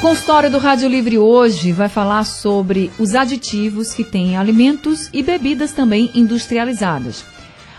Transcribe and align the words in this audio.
consultório 0.00 0.50
do 0.50 0.58
Rádio 0.58 0.88
Livre 0.88 1.18
hoje 1.18 1.70
vai 1.70 1.88
falar 1.88 2.24
sobre 2.24 2.90
os 2.98 3.14
aditivos 3.14 3.92
que 3.92 4.02
têm 4.02 4.36
alimentos 4.36 5.10
e 5.12 5.22
bebidas 5.22 5.72
também 5.72 6.10
industrializadas. 6.14 7.24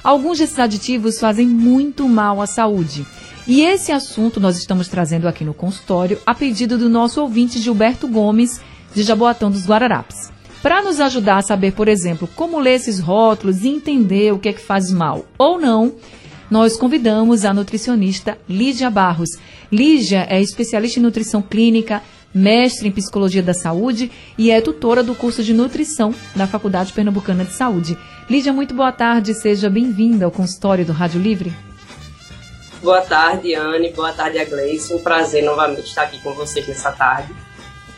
Alguns 0.04 0.38
desses 0.38 0.59
aditivos 0.59 1.20
fazem 1.20 1.48
muito 1.48 2.07
mal 2.07 2.40
à 2.40 2.45
saúde. 2.45 3.05
E 3.48 3.62
esse 3.62 3.91
assunto 3.91 4.40
nós 4.40 4.57
estamos 4.57 4.88
trazendo 4.88 5.27
aqui 5.27 5.44
no 5.44 5.54
consultório 5.54 6.20
a 6.26 6.35
pedido 6.35 6.77
do 6.77 6.88
nosso 6.88 7.20
ouvinte 7.20 7.59
Gilberto 7.59 8.07
Gomes, 8.07 8.62
de 8.93 9.02
Jaboatão 9.02 9.49
dos 9.49 9.66
Guararapes. 9.66 10.32
Para 10.62 10.82
nos 10.82 10.99
ajudar 10.99 11.38
a 11.38 11.41
saber, 11.41 11.73
por 11.73 11.88
exemplo, 11.88 12.30
como 12.35 12.59
ler 12.59 12.76
esses 12.76 12.99
rótulos 12.99 13.63
e 13.63 13.70
entender 13.70 14.32
o 14.32 14.40
que 14.40 14.49
é 14.49 14.54
que 14.54 14.62
faz 14.62 14.91
mal 14.91 15.26
ou 15.38 15.59
não, 15.59 15.93
nós 16.53 16.77
convidamos 16.77 17.45
a 17.45 17.52
nutricionista 17.52 18.38
Lígia 18.48 18.88
Barros. 18.88 19.39
Lígia 19.71 20.27
é 20.30 20.39
especialista 20.39 20.99
em 20.99 21.02
nutrição 21.02 21.41
clínica, 21.41 21.99
mestre 22.31 22.88
em 22.88 22.91
psicologia 22.91 23.41
da 23.41 23.55
saúde 23.55 24.12
e 24.38 24.52
é 24.52 24.62
tutora 24.62 25.02
do 25.02 25.16
curso 25.16 25.43
de 25.43 25.52
nutrição 25.52 26.13
da 26.35 26.45
Faculdade 26.45 26.93
Pernambucana 26.93 27.43
de 27.43 27.53
Saúde. 27.53 27.98
Lígia, 28.29 28.53
muito 28.53 28.76
boa 28.76 28.91
tarde, 28.91 29.34
seja 29.34 29.67
bem-vinda 29.67 30.26
ao 30.26 30.31
consultório 30.31 30.85
do 30.85 30.91
Rádio 30.91 31.20
Livre. 31.20 31.51
Boa 32.84 33.01
tarde, 33.01 33.55
Anne, 33.55 33.90
boa 33.90 34.13
tarde, 34.13 34.37
a 34.37 34.46
Gleice. 34.46 34.93
Um 34.93 34.99
prazer 34.99 35.43
novamente 35.43 35.87
estar 35.87 36.04
aqui 36.04 36.21
com 36.21 36.35
vocês 36.35 36.68
nessa 36.68 36.91
tarde. 36.91 37.34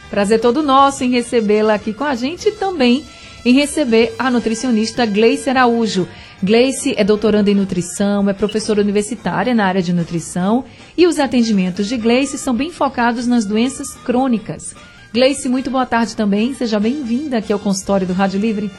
Prazer 0.10 0.40
todo 0.40 0.64
nosso 0.64 1.04
em 1.04 1.12
recebê-la 1.12 1.74
aqui 1.74 1.94
com 1.94 2.06
a 2.06 2.16
gente 2.16 2.48
e 2.48 2.52
também 2.54 3.06
em 3.44 3.54
receber 3.54 4.16
a 4.18 4.32
nutricionista 4.32 5.06
Gleice 5.06 5.50
Araújo. 5.50 6.08
Gleice 6.44 6.94
é 6.98 7.04
doutoranda 7.04 7.50
em 7.50 7.56
nutrição, 7.56 8.30
é 8.30 8.34
professora 8.34 8.82
universitária 8.82 9.56
na 9.56 9.66
área 9.66 9.82
de 9.82 9.94
nutrição 9.94 10.66
e 10.98 11.08
os 11.08 11.18
atendimentos 11.18 11.88
de 11.88 11.98
Gleice 11.98 12.38
são 12.38 12.54
bem 12.54 12.72
focados 12.72 13.26
nas 13.26 13.46
doenças 13.46 13.94
crônicas. 14.04 14.76
Gleice, 15.14 15.48
muito 15.48 15.72
boa 15.72 15.86
tarde 15.86 16.16
também. 16.16 16.54
Seja 16.54 16.78
bem-vinda 16.78 17.38
aqui 17.38 17.54
ao 17.54 17.60
consultório 17.60 18.06
do 18.06 18.12
Rádio 18.12 18.40
Livre. 18.40 18.70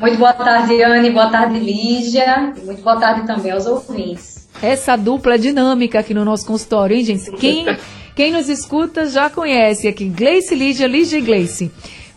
Muito 0.00 0.16
boa 0.16 0.32
tarde, 0.32 0.82
Anne. 0.82 1.10
Boa 1.10 1.28
tarde, 1.28 1.58
Lígia. 1.58 2.54
E 2.56 2.64
muito 2.64 2.80
boa 2.82 2.98
tarde 2.98 3.26
também 3.26 3.52
aos 3.52 3.66
ouvintes. 3.66 4.48
Essa 4.62 4.96
dupla 4.96 5.38
dinâmica 5.38 5.98
aqui 5.98 6.14
no 6.14 6.24
nosso 6.24 6.46
consultório, 6.46 6.96
hein, 6.96 7.04
gente? 7.04 7.30
Quem, 7.32 7.66
quem 8.14 8.32
nos 8.32 8.48
escuta 8.48 9.06
já 9.06 9.28
conhece 9.28 9.86
aqui 9.86 10.08
Gleice, 10.08 10.54
Lígia, 10.54 10.86
Lígia 10.86 11.18
e 11.18 11.20
Gleice. 11.20 11.70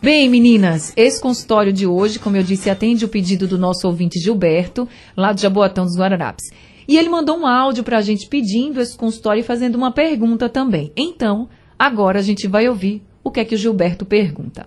Bem, 0.04 0.28
meninas, 0.28 0.92
esse 0.98 1.22
consultório 1.22 1.72
de 1.72 1.86
hoje, 1.86 2.18
como 2.18 2.36
eu 2.36 2.42
disse, 2.42 2.72
atende 2.72 3.06
o 3.06 3.08
pedido 3.08 3.48
do 3.48 3.56
nosso 3.56 3.86
ouvinte 3.86 4.18
Gilberto, 4.20 4.88
lá 5.16 5.32
de 5.32 5.44
Jaboatão 5.44 5.86
dos 5.86 5.96
Guararapes. 5.96 6.50
E 6.88 6.98
ele 6.98 7.08
mandou 7.08 7.38
um 7.38 7.46
áudio 7.46 7.84
para 7.84 8.00
a 8.00 8.02
gente 8.02 8.28
pedindo 8.28 8.82
esse 8.82 8.98
consultório 8.98 9.42
e 9.42 9.44
fazendo 9.44 9.76
uma 9.76 9.92
pergunta 9.92 10.50
também. 10.50 10.92
Então, 10.98 11.48
agora 11.78 12.18
a 12.18 12.24
gente 12.24 12.48
vai 12.48 12.68
ouvir 12.68 13.04
o 13.24 13.30
que 13.30 13.42
é 13.42 13.46
que 13.46 13.54
o 13.54 13.58
Gilberto 13.58 14.04
pergunta. 14.04 14.66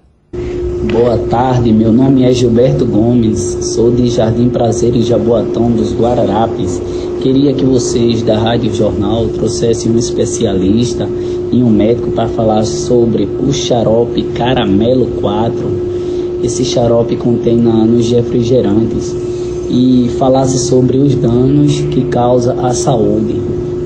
Boa 0.92 1.18
tarde, 1.26 1.72
meu 1.72 1.92
nome 1.92 2.22
é 2.22 2.32
Gilberto 2.32 2.86
Gomes, 2.86 3.40
sou 3.74 3.92
de 3.92 4.08
Jardim 4.10 4.48
Prazer 4.48 4.94
e 4.94 5.02
Jaboatão 5.02 5.68
dos 5.68 5.92
Guararapes. 5.92 6.80
Queria 7.24 7.54
que 7.54 7.64
vocês 7.64 8.22
da 8.22 8.38
Rádio 8.38 8.74
Jornal 8.74 9.26
trouxessem 9.30 9.90
um 9.90 9.96
especialista 9.96 11.08
e 11.50 11.62
um 11.62 11.70
médico 11.70 12.10
para 12.10 12.28
falar 12.28 12.66
sobre 12.66 13.24
o 13.24 13.50
xarope 13.50 14.22
Caramelo 14.34 15.06
4. 15.22 16.42
Esse 16.42 16.66
xarope 16.66 17.16
contém 17.16 17.56
na, 17.56 17.86
nos 17.86 18.10
refrigerantes 18.10 19.16
e 19.70 20.10
falasse 20.18 20.68
sobre 20.68 20.98
os 20.98 21.14
danos 21.14 21.80
que 21.94 22.04
causa 22.10 22.60
à 22.60 22.74
saúde 22.74 23.40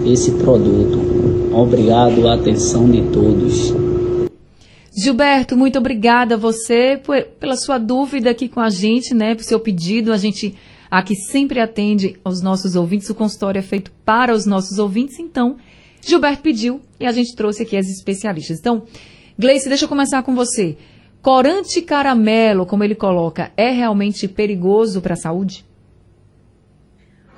esse 0.04 0.32
produto. 0.32 0.98
Obrigado 1.54 2.26
a 2.26 2.34
atenção 2.34 2.90
de 2.90 3.02
todos. 3.02 3.72
Gilberto, 4.92 5.56
muito 5.56 5.78
obrigada 5.78 6.34
a 6.34 6.38
você 6.38 7.00
por, 7.04 7.22
pela 7.38 7.56
sua 7.56 7.78
dúvida 7.78 8.30
aqui 8.30 8.48
com 8.48 8.58
a 8.58 8.68
gente, 8.68 9.14
né? 9.14 9.36
Por 9.36 9.44
seu 9.44 9.60
pedido. 9.60 10.12
A 10.12 10.16
gente 10.16 10.56
aqui 10.90 11.14
sempre 11.14 11.60
atende 11.60 12.18
aos 12.24 12.40
nossos 12.40 12.74
ouvintes. 12.76 13.08
O 13.10 13.14
consultório 13.14 13.58
é 13.58 13.62
feito 13.62 13.90
para 14.04 14.32
os 14.32 14.46
nossos 14.46 14.78
ouvintes, 14.78 15.18
então 15.18 15.56
Gilberto 16.00 16.42
pediu 16.42 16.80
e 16.98 17.06
a 17.06 17.12
gente 17.12 17.34
trouxe 17.34 17.62
aqui 17.62 17.76
as 17.76 17.88
especialistas. 17.88 18.58
Então, 18.58 18.82
Gleice, 19.38 19.68
deixa 19.68 19.84
eu 19.84 19.88
começar 19.88 20.22
com 20.22 20.34
você. 20.34 20.76
Corante 21.20 21.82
caramelo, 21.82 22.64
como 22.64 22.84
ele 22.84 22.94
coloca, 22.94 23.50
é 23.56 23.70
realmente 23.70 24.28
perigoso 24.28 25.00
para 25.00 25.14
a 25.14 25.16
saúde? 25.16 25.64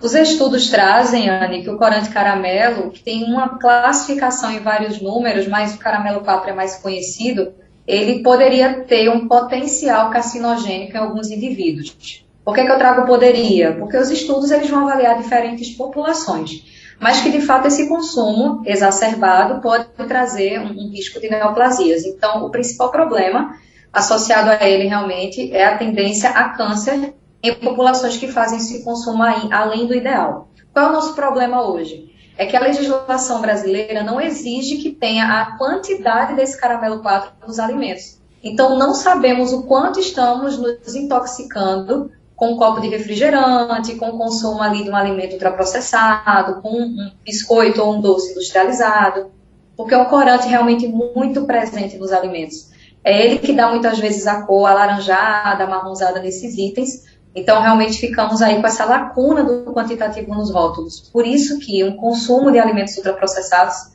Os 0.02 0.14
estudos 0.14 0.70
trazem, 0.70 1.28
Anne, 1.28 1.62
que 1.62 1.68
o 1.68 1.76
corante 1.76 2.08
caramelo, 2.08 2.90
que 2.90 3.02
tem 3.02 3.24
uma 3.24 3.58
classificação 3.58 4.50
em 4.50 4.60
vários 4.60 5.00
números, 5.00 5.46
mas 5.46 5.74
o 5.74 5.78
caramelo 5.78 6.20
4 6.20 6.50
é 6.50 6.54
mais 6.54 6.76
conhecido, 6.76 7.52
ele 7.86 8.22
poderia 8.22 8.84
ter 8.84 9.10
um 9.10 9.28
potencial 9.28 10.10
carcinogênico 10.10 10.96
em 10.96 11.00
alguns 11.00 11.30
indivíduos. 11.30 12.24
Por 12.50 12.56
que, 12.56 12.66
que 12.66 12.72
eu 12.72 12.78
trago 12.78 13.06
poderia? 13.06 13.74
Porque 13.74 13.96
os 13.96 14.10
estudos 14.10 14.50
eles 14.50 14.68
vão 14.68 14.88
avaliar 14.88 15.16
diferentes 15.16 15.70
populações 15.70 16.64
mas 17.00 17.22
que 17.22 17.30
de 17.30 17.40
fato 17.40 17.66
esse 17.66 17.88
consumo 17.88 18.62
exacerbado 18.66 19.62
pode 19.62 19.86
trazer 20.06 20.60
um, 20.60 20.90
risco 20.90 21.18
de 21.18 21.30
neoplasias. 21.30 22.04
Então, 22.04 22.44
o 22.44 22.50
principal 22.50 22.90
problema 22.90 23.56
associado 23.90 24.50
a 24.50 24.68
ele 24.68 24.86
realmente 24.86 25.50
é 25.50 25.64
a 25.64 25.78
tendência 25.78 26.28
a 26.28 26.50
câncer 26.50 27.14
em 27.42 27.54
populações 27.54 28.18
que 28.18 28.28
fazem 28.28 28.58
esse 28.58 28.84
consumo 28.84 29.22
além 29.50 29.86
do 29.86 29.94
ideal. 29.94 30.50
Qual 30.74 30.86
é 30.86 30.88
o 30.90 30.92
nosso 30.92 31.14
problema 31.14 31.66
hoje? 31.66 32.14
É 32.36 32.44
que 32.44 32.54
a 32.54 32.60
legislação 32.60 33.40
brasileira 33.40 34.02
não 34.02 34.20
exige 34.20 34.76
que 34.76 34.90
tenha 34.90 35.40
a 35.40 35.56
quantidade 35.56 36.34
desse 36.34 36.60
caramelo 36.60 37.00
4 37.00 37.32
nos 37.46 37.58
alimentos. 37.58 38.20
Então, 38.44 38.78
não 38.78 38.92
sabemos 38.92 39.52
o 39.52 39.64
quanto 39.64 39.98
estamos 39.98 40.58
nos 40.58 40.94
intoxicando 40.94 42.10
com 42.40 42.52
um 42.52 42.56
copo 42.56 42.80
de 42.80 42.88
refrigerante, 42.88 43.96
com 43.96 44.08
o 44.08 44.16
consumo 44.16 44.62
ali 44.62 44.82
de 44.82 44.88
um 44.88 44.96
alimento 44.96 45.34
ultraprocessado, 45.34 46.62
com 46.62 46.70
um 46.70 47.10
biscoito 47.22 47.82
ou 47.82 47.96
um 47.96 48.00
doce 48.00 48.30
industrializado, 48.30 49.30
porque 49.76 49.94
o 49.94 50.06
corante 50.06 50.46
é 50.46 50.48
realmente 50.48 50.88
muito 50.88 51.44
presente 51.44 51.98
nos 51.98 52.10
alimentos. 52.10 52.70
É 53.04 53.26
ele 53.26 53.40
que 53.40 53.52
dá 53.52 53.68
muitas 53.68 53.98
vezes 53.98 54.26
a 54.26 54.40
cor 54.46 54.66
alaranjada, 54.70 55.66
marronzada 55.66 56.18
nesses 56.18 56.56
itens, 56.56 57.04
então 57.34 57.60
realmente 57.60 58.00
ficamos 58.00 58.40
aí 58.40 58.58
com 58.58 58.66
essa 58.66 58.86
lacuna 58.86 59.44
do 59.44 59.74
quantitativo 59.74 60.34
nos 60.34 60.50
rótulos. 60.50 61.10
Por 61.12 61.26
isso 61.26 61.58
que 61.58 61.84
um 61.84 61.94
consumo 61.94 62.50
de 62.50 62.58
alimentos 62.58 62.96
ultraprocessados 62.96 63.92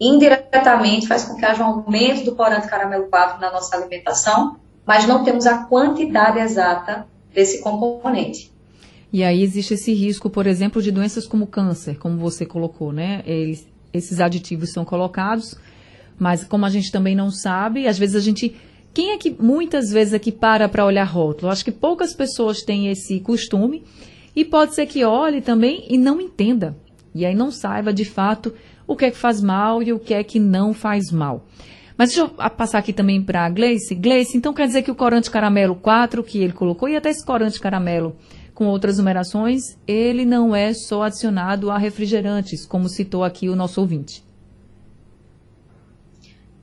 indiretamente 0.00 1.08
faz 1.08 1.24
com 1.24 1.34
que 1.34 1.44
haja 1.44 1.64
um 1.64 1.66
aumento 1.66 2.24
do 2.24 2.36
corante 2.36 2.68
caramelo 2.68 3.08
4 3.08 3.40
na 3.40 3.50
nossa 3.50 3.76
alimentação, 3.76 4.56
mas 4.86 5.04
não 5.04 5.24
temos 5.24 5.46
a 5.46 5.64
quantidade 5.64 6.38
exata 6.38 7.04
desse 7.38 7.60
componente. 7.60 8.50
E 9.12 9.22
aí 9.22 9.44
existe 9.44 9.74
esse 9.74 9.94
risco, 9.94 10.28
por 10.28 10.44
exemplo, 10.44 10.82
de 10.82 10.90
doenças 10.90 11.24
como 11.24 11.46
câncer, 11.46 11.96
como 11.96 12.18
você 12.18 12.44
colocou, 12.44 12.92
né? 12.92 13.22
Eles, 13.24 13.64
esses 13.92 14.18
aditivos 14.18 14.72
são 14.72 14.84
colocados, 14.84 15.54
mas 16.18 16.42
como 16.42 16.66
a 16.66 16.68
gente 16.68 16.90
também 16.90 17.14
não 17.14 17.30
sabe, 17.30 17.86
às 17.86 17.96
vezes 17.96 18.16
a 18.16 18.20
gente. 18.20 18.56
Quem 18.92 19.12
é 19.12 19.18
que 19.18 19.30
muitas 19.30 19.90
vezes 19.90 20.12
aqui 20.12 20.32
para 20.32 20.68
para 20.68 20.84
olhar 20.84 21.04
rótulo? 21.04 21.52
Acho 21.52 21.64
que 21.64 21.70
poucas 21.70 22.12
pessoas 22.12 22.62
têm 22.62 22.88
esse 22.88 23.20
costume 23.20 23.84
e 24.34 24.44
pode 24.44 24.74
ser 24.74 24.86
que 24.86 25.04
olhe 25.04 25.40
também 25.40 25.86
e 25.88 25.96
não 25.96 26.20
entenda. 26.20 26.76
E 27.14 27.24
aí 27.24 27.36
não 27.36 27.52
saiba 27.52 27.92
de 27.92 28.04
fato 28.04 28.52
o 28.84 28.96
que 28.96 29.04
é 29.04 29.10
que 29.12 29.16
faz 29.16 29.40
mal 29.40 29.80
e 29.80 29.92
o 29.92 30.00
que 30.00 30.12
é 30.12 30.24
que 30.24 30.40
não 30.40 30.74
faz 30.74 31.12
mal. 31.12 31.46
Mas 31.98 32.10
deixa 32.10 32.22
eu 32.22 32.50
passar 32.50 32.78
aqui 32.78 32.92
também 32.92 33.20
para 33.20 33.44
a 33.44 33.50
Gleice. 33.50 33.92
Gleice, 33.92 34.38
então 34.38 34.54
quer 34.54 34.68
dizer 34.68 34.82
que 34.82 34.90
o 34.90 34.94
corante 34.94 35.28
caramelo 35.28 35.74
4 35.74 36.22
que 36.22 36.38
ele 36.38 36.52
colocou, 36.52 36.88
e 36.88 36.94
até 36.94 37.10
esse 37.10 37.26
corante 37.26 37.58
caramelo 37.58 38.16
com 38.54 38.66
outras 38.66 38.98
numerações, 38.98 39.76
ele 39.86 40.24
não 40.24 40.54
é 40.54 40.72
só 40.72 41.02
adicionado 41.02 41.72
a 41.72 41.76
refrigerantes, 41.76 42.64
como 42.64 42.88
citou 42.88 43.24
aqui 43.24 43.48
o 43.48 43.56
nosso 43.56 43.80
ouvinte. 43.80 44.22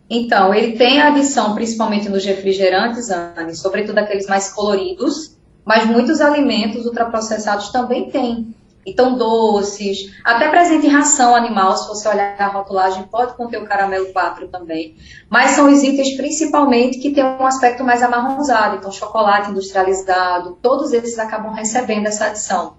Então, 0.09 0.53
ele 0.53 0.77
tem 0.77 1.01
adição 1.01 1.53
principalmente 1.53 2.07
nos 2.07 2.23
refrigerantes, 2.23 3.09
Anne, 3.09 3.55
sobretudo 3.55 3.97
aqueles 3.97 4.27
mais 4.27 4.53
coloridos, 4.53 5.35
mas 5.65 5.85
muitos 5.85 6.21
alimentos 6.21 6.85
ultraprocessados 6.85 7.69
também 7.69 8.09
têm 8.09 8.55
Então, 8.85 9.17
doces, 9.17 10.13
até 10.23 10.47
presente 10.49 10.85
em 10.85 10.89
ração 10.89 11.35
animal, 11.35 11.75
se 11.75 11.87
você 11.87 12.07
olhar 12.07 12.39
a 12.39 12.47
rotulagem, 12.47 13.03
pode 13.03 13.33
conter 13.33 13.61
o 13.61 13.65
caramelo 13.65 14.13
4 14.13 14.47
também. 14.49 14.95
Mas 15.29 15.51
são 15.51 15.71
os 15.71 15.81
itens 15.81 16.15
principalmente 16.15 16.99
que 16.99 17.11
têm 17.11 17.23
um 17.23 17.47
aspecto 17.47 17.83
mais 17.83 18.03
amarronzado. 18.03 18.75
Então, 18.75 18.91
chocolate 18.91 19.49
industrializado, 19.49 20.59
todos 20.61 20.93
esses 20.93 21.17
acabam 21.17 21.51
recebendo 21.53 22.05
essa 22.05 22.25
adição. 22.27 22.77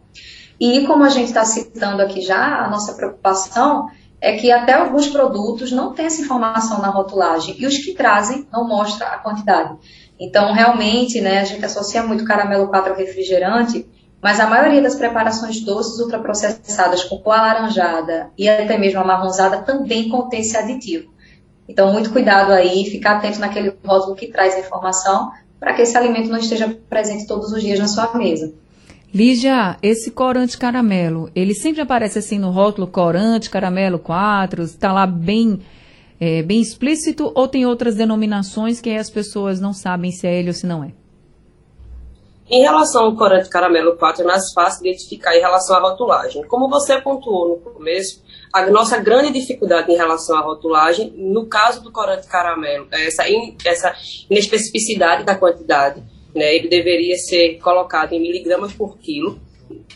E 0.61 0.87
como 0.87 1.03
a 1.03 1.09
gente 1.09 1.27
está 1.27 1.45
citando 1.45 2.01
aqui 2.01 2.21
já, 2.21 2.65
a 2.65 2.71
nossa 2.71 2.95
preocupação 2.95 3.89
é 4.21 4.33
que 4.37 4.51
até 4.51 4.73
alguns 4.75 5.09
produtos 5.09 5.71
não 5.73 5.93
têm 5.93 6.07
essa 6.07 6.23
informação 6.23 6.81
na 6.81 6.89
rotulagem. 6.89 7.57
E 7.59 7.67
os 7.67 7.79
que 7.79 7.95
trazem 7.95 8.47
não 8.53 8.67
mostram 8.67 9.09
a 9.09 9.19
quantidade. 9.19 9.77
Então, 10.19 10.53
realmente, 10.53 11.21
né, 11.21 11.41
a 11.41 11.45
gente 11.45 11.65
associa 11.65 12.03
muito 12.03 12.25
caramelo 12.25 12.69
4 12.69 12.93
ao 12.93 12.99
refrigerante, 12.99 13.87
mas 14.23 14.41
a 14.41 14.47
maioria 14.47 14.83
das 14.83 14.95
preparações 14.95 15.61
doces 15.61 15.99
ultraprocessadas 16.01 17.05
com 17.05 17.19
cor 17.19 17.35
alaranjada 17.35 18.31
e 18.37 18.49
até 18.49 18.77
mesmo 18.79 19.01
amarronzada 19.01 19.59
também 19.59 20.09
contém 20.09 20.41
esse 20.41 20.57
aditivo. 20.57 21.15
Então, 21.69 21.93
muito 21.93 22.11
cuidado 22.11 22.53
aí, 22.53 22.85
ficar 22.85 23.17
atento 23.17 23.41
naquele 23.41 23.75
rótulo 23.85 24.15
que 24.15 24.29
traz 24.29 24.55
a 24.55 24.61
informação 24.61 25.31
para 25.59 25.75
que 25.75 25.83
esse 25.83 25.97
alimento 25.97 26.29
não 26.29 26.39
esteja 26.39 26.77
presente 26.89 27.27
todos 27.27 27.53
os 27.53 27.63
dias 27.63 27.79
na 27.79 27.89
sua 27.89 28.15
mesa. 28.15 28.53
Lígia, 29.13 29.77
esse 29.83 30.11
corante 30.11 30.59
caramelo, 30.59 31.31
ele 31.35 31.55
sempre 31.55 31.81
aparece 31.81 32.19
assim 32.19 32.39
no 32.39 32.51
rótulo 32.51 32.87
corante 32.87 33.49
caramelo 33.49 33.99
4, 33.99 34.63
está 34.63 34.93
lá 34.93 35.07
bem 35.07 35.61
é, 36.21 36.43
bem 36.43 36.61
explícito 36.61 37.31
ou 37.35 37.47
tem 37.47 37.67
outras 37.67 37.95
denominações 37.95 38.81
que 38.81 38.91
as 38.91 39.11
pessoas 39.11 39.61
não 39.61 39.73
sabem 39.73 40.11
se 40.11 40.27
é 40.27 40.39
ele 40.39 40.49
ou 40.49 40.55
se 40.55 40.67
não 40.67 40.83
é? 40.83 40.93
Em 42.49 42.63
relação 42.63 43.07
ao 43.07 43.17
corante 43.17 43.49
caramelo 43.49 43.97
4, 43.97 44.23
é 44.23 44.25
mais 44.25 44.53
fácil 44.53 44.87
identificar 44.87 45.37
em 45.37 45.41
relação 45.41 45.77
à 45.77 45.81
rotulagem. 45.81 46.45
Como 46.45 46.69
você 46.69 47.01
pontuou 47.01 47.49
no 47.49 47.57
começo, 47.73 48.23
a 48.53 48.71
nossa 48.71 48.99
grande 48.99 49.33
dificuldade 49.33 49.91
em 49.91 49.97
relação 49.97 50.37
à 50.37 50.41
rotulagem, 50.43 51.13
no 51.17 51.47
caso 51.47 51.83
do 51.83 51.91
corante 51.91 52.29
caramelo, 52.29 52.87
é 52.93 53.09
essa, 53.09 53.29
in, 53.29 53.57
essa 53.65 53.93
inespecificidade 54.31 55.25
da 55.25 55.35
quantidade. 55.35 56.01
Né? 56.33 56.55
Ele 56.55 56.69
deveria 56.69 57.17
ser 57.17 57.59
colocado 57.59 58.13
em 58.13 58.21
miligramas 58.21 58.73
por 58.73 58.97
quilo, 58.99 59.41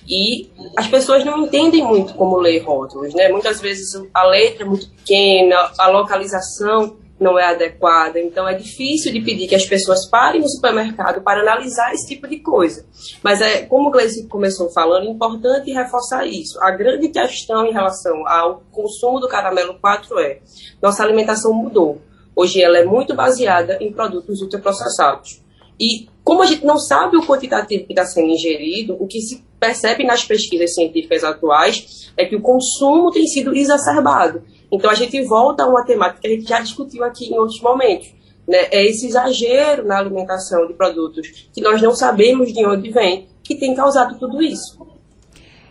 e 0.08 0.50
as 0.76 0.88
pessoas 0.88 1.24
não 1.24 1.44
entendem 1.44 1.84
muito 1.84 2.14
como 2.14 2.36
ler 2.36 2.58
rótulos, 2.58 3.14
né? 3.14 3.28
Muitas 3.28 3.60
vezes 3.60 3.90
a 4.12 4.24
letra 4.24 4.64
é 4.64 4.66
muito 4.66 4.88
pequena, 4.90 5.70
a 5.78 5.88
localização 5.88 6.96
não 7.20 7.38
é 7.38 7.44
adequada, 7.44 8.18
então 8.18 8.48
é 8.48 8.54
difícil 8.54 9.12
de 9.12 9.20
pedir 9.20 9.46
que 9.46 9.54
as 9.54 9.66
pessoas 9.66 10.06
parem 10.06 10.40
no 10.40 10.48
supermercado 10.48 11.20
para 11.20 11.42
analisar 11.42 11.92
esse 11.92 12.08
tipo 12.08 12.26
de 12.26 12.38
coisa. 12.38 12.86
Mas 13.22 13.42
é, 13.42 13.66
como 13.66 13.88
o 13.88 13.90
Gleice 13.90 14.26
começou 14.26 14.70
falando, 14.70 15.06
é 15.06 15.10
importante 15.10 15.70
reforçar 15.70 16.26
isso. 16.26 16.58
A 16.62 16.70
grande 16.70 17.08
questão 17.08 17.66
em 17.66 17.72
relação 17.72 18.26
ao 18.26 18.62
consumo 18.72 19.20
do 19.20 19.28
caramelo 19.28 19.78
4 19.78 20.18
é, 20.20 20.40
nossa 20.80 21.02
alimentação 21.02 21.52
mudou. 21.52 22.00
Hoje 22.34 22.62
ela 22.62 22.78
é 22.78 22.84
muito 22.84 23.14
baseada 23.14 23.76
em 23.82 23.92
produtos 23.92 24.40
ultraprocessados. 24.40 25.42
E 25.78 26.08
como 26.24 26.42
a 26.42 26.46
gente 26.46 26.64
não 26.64 26.78
sabe 26.78 27.16
o 27.16 27.26
quantitativo 27.26 27.84
que 27.84 27.92
está 27.92 28.06
sendo 28.06 28.28
ingerido, 28.28 28.96
o 28.98 29.06
que 29.06 29.20
se 29.20 29.44
percebe 29.60 30.02
nas 30.02 30.24
pesquisas 30.24 30.74
científicas 30.74 31.22
atuais 31.22 32.10
é 32.16 32.24
que 32.24 32.34
o 32.34 32.40
consumo 32.40 33.10
tem 33.10 33.26
sido 33.26 33.54
exacerbado. 33.54 34.42
Então 34.72 34.90
a 34.90 34.94
gente 34.94 35.22
volta 35.24 35.64
a 35.64 35.68
uma 35.68 35.84
temática 35.84 36.20
que 36.22 36.26
a 36.26 36.30
gente 36.30 36.48
já 36.48 36.60
discutiu 36.60 37.04
aqui 37.04 37.26
em 37.26 37.38
outros 37.38 37.60
momentos. 37.60 38.12
Né? 38.48 38.68
É 38.70 38.84
esse 38.84 39.06
exagero 39.06 39.86
na 39.86 39.98
alimentação 39.98 40.66
de 40.66 40.72
produtos 40.72 41.48
que 41.52 41.60
nós 41.60 41.82
não 41.82 41.94
sabemos 41.94 42.52
de 42.52 42.64
onde 42.66 42.90
vem, 42.90 43.28
que 43.44 43.54
tem 43.54 43.74
causado 43.74 44.18
tudo 44.18 44.42
isso. 44.42 44.80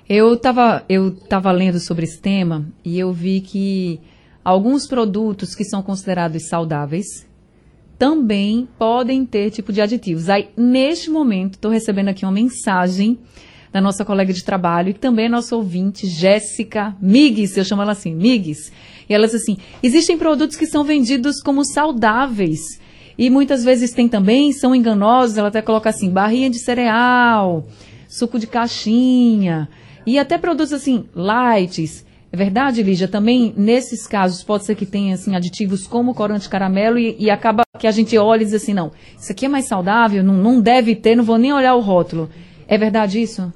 Eu 0.07 0.35
estava 0.35 0.83
eu 0.87 1.15
tava 1.15 1.51
lendo 1.51 1.79
sobre 1.79 2.05
esse 2.05 2.19
tema 2.19 2.65
e 2.85 2.99
eu 2.99 3.11
vi 3.11 3.41
que 3.41 3.99
alguns 4.43 4.87
produtos 4.87 5.55
que 5.55 5.63
são 5.63 5.81
considerados 5.81 6.47
saudáveis, 6.47 7.27
também 7.99 8.67
podem 8.79 9.25
ter 9.25 9.51
tipo 9.51 9.73
de 9.73 9.81
aditivos. 9.81 10.29
Aí, 10.29 10.49
neste 10.55 11.09
momento, 11.09 11.55
estou 11.55 11.69
recebendo 11.69 12.07
aqui 12.07 12.23
uma 12.23 12.31
mensagem 12.31 13.19
da 13.71 13.79
nossa 13.79 14.03
colega 14.03 14.33
de 14.33 14.43
trabalho 14.43 14.89
e 14.89 14.93
também 14.93 15.29
nossa 15.29 15.55
ouvinte, 15.55 16.07
Jéssica 16.07 16.95
Migues, 17.01 17.55
eu 17.55 17.63
chamo 17.63 17.81
ela 17.81 17.91
assim, 17.91 18.13
Migues. 18.13 18.71
E 19.07 19.13
ela 19.13 19.25
diz 19.25 19.35
assim: 19.35 19.57
existem 19.81 20.17
produtos 20.17 20.55
que 20.55 20.65
são 20.65 20.83
vendidos 20.83 21.41
como 21.41 21.65
saudáveis. 21.65 22.59
E 23.17 23.29
muitas 23.29 23.63
vezes 23.63 23.91
tem 23.91 24.07
também, 24.07 24.53
são 24.53 24.73
enganosos, 24.73 25.37
ela 25.37 25.49
até 25.49 25.61
coloca 25.61 25.89
assim, 25.89 26.09
barrinha 26.09 26.49
de 26.49 26.57
cereal, 26.57 27.67
suco 28.07 28.39
de 28.39 28.47
caixinha, 28.47 29.67
e 30.05 30.17
até 30.17 30.37
produtos 30.37 30.71
assim, 30.71 31.03
lights, 31.13 32.05
é 32.31 32.37
verdade, 32.37 32.83
Lígia? 32.83 33.07
Também 33.07 33.53
nesses 33.57 34.05
casos 34.05 34.43
pode 34.43 34.63
ser 34.63 34.75
que 34.75 34.85
tenha 34.85 35.15
assim, 35.15 35.35
aditivos 35.35 35.87
como 35.87 36.13
corante 36.13 36.47
caramelo 36.47 36.99
e, 36.99 37.15
e, 37.19 37.29
acaba 37.29 37.63
que 37.77 37.87
a 37.87 37.91
gente 37.91 38.17
olha 38.17 38.43
e 38.43 38.45
diz 38.45 38.53
assim, 38.53 38.73
não, 38.73 38.91
isso 39.19 39.31
aqui 39.31 39.45
é 39.45 39.49
mais 39.49 39.67
saudável, 39.67 40.23
não, 40.23 40.35
não 40.35 40.61
deve 40.61 40.95
ter, 40.95 41.15
não 41.15 41.23
vou 41.23 41.37
nem 41.37 41.51
olhar 41.51 41.73
o 41.75 41.79
rótulo. 41.79 42.29
É 42.67 42.77
verdade 42.77 43.19
isso? 43.19 43.51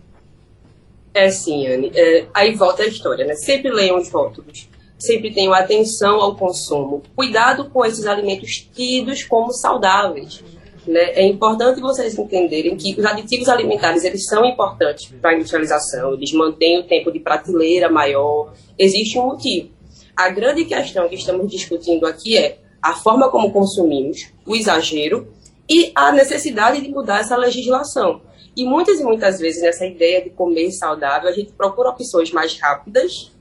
É 1.14 1.30
sim, 1.30 1.68
Anne. 1.68 1.92
É, 1.94 2.26
aí 2.34 2.56
volta 2.56 2.84
a 2.84 2.88
história, 2.88 3.26
né? 3.26 3.36
Sempre 3.36 3.72
leiam 3.72 3.98
os 3.98 4.10
rótulos. 4.10 4.68
Sempre 4.98 5.34
tenham 5.34 5.54
atenção 5.54 6.20
ao 6.22 6.36
consumo. 6.36 7.04
Cuidado 7.16 7.70
com 7.70 7.86
esses 7.86 8.06
alimentos 8.06 8.68
tidos 8.74 9.24
como 9.24 9.52
saudáveis. 9.52 10.44
Né? 10.88 11.12
É 11.14 11.26
importante 11.26 11.80
vocês 11.80 12.18
entenderem 12.18 12.76
que 12.76 12.96
os 13.00 13.06
aditivos 13.06 13.48
alimentares 13.48 14.04
eles 14.04 14.26
são 14.26 14.44
importantes 14.46 15.12
para 15.22 15.32
a 15.32 15.36
industrialização, 15.36 16.14
eles 16.14 16.34
mantêm 16.34 16.80
o 16.80 16.84
tempo 16.84 17.12
de 17.12 17.20
prateleira 17.20 17.90
maior, 17.90 18.54
existe 18.78 19.18
um 19.18 19.28
motivo. 19.28 19.70
A 20.16 20.30
grande 20.30 20.66
questão 20.66 21.08
que 21.08 21.16
estamos 21.16 21.50
discutindo 21.50 22.06
aqui 22.06 22.38
é 22.38 22.60
a 22.82 22.94
forma 22.96 23.30
como 23.30 23.52
consumimos, 23.52 24.28
o 24.46 24.56
exagero 24.56 25.28
e 25.70 25.92
a 25.96 26.12
necessidade 26.12 26.82
de 26.82 26.90
mudar 26.90 27.22
essa 27.22 27.38
legislação. 27.38 28.22
E 28.56 28.64
muitas 28.66 29.00
e 29.00 29.04
muitas 29.04 29.40
vezes 29.40 29.62
nessa 29.62 29.86
ideia 29.86 30.22
de 30.24 30.30
comer 30.30 30.72
saudável, 30.72 31.30
a 31.30 31.34
gente 31.34 31.52
procura 31.54 31.90
opções 31.90 32.32
mais 32.32 32.60
rápidas 32.60 33.32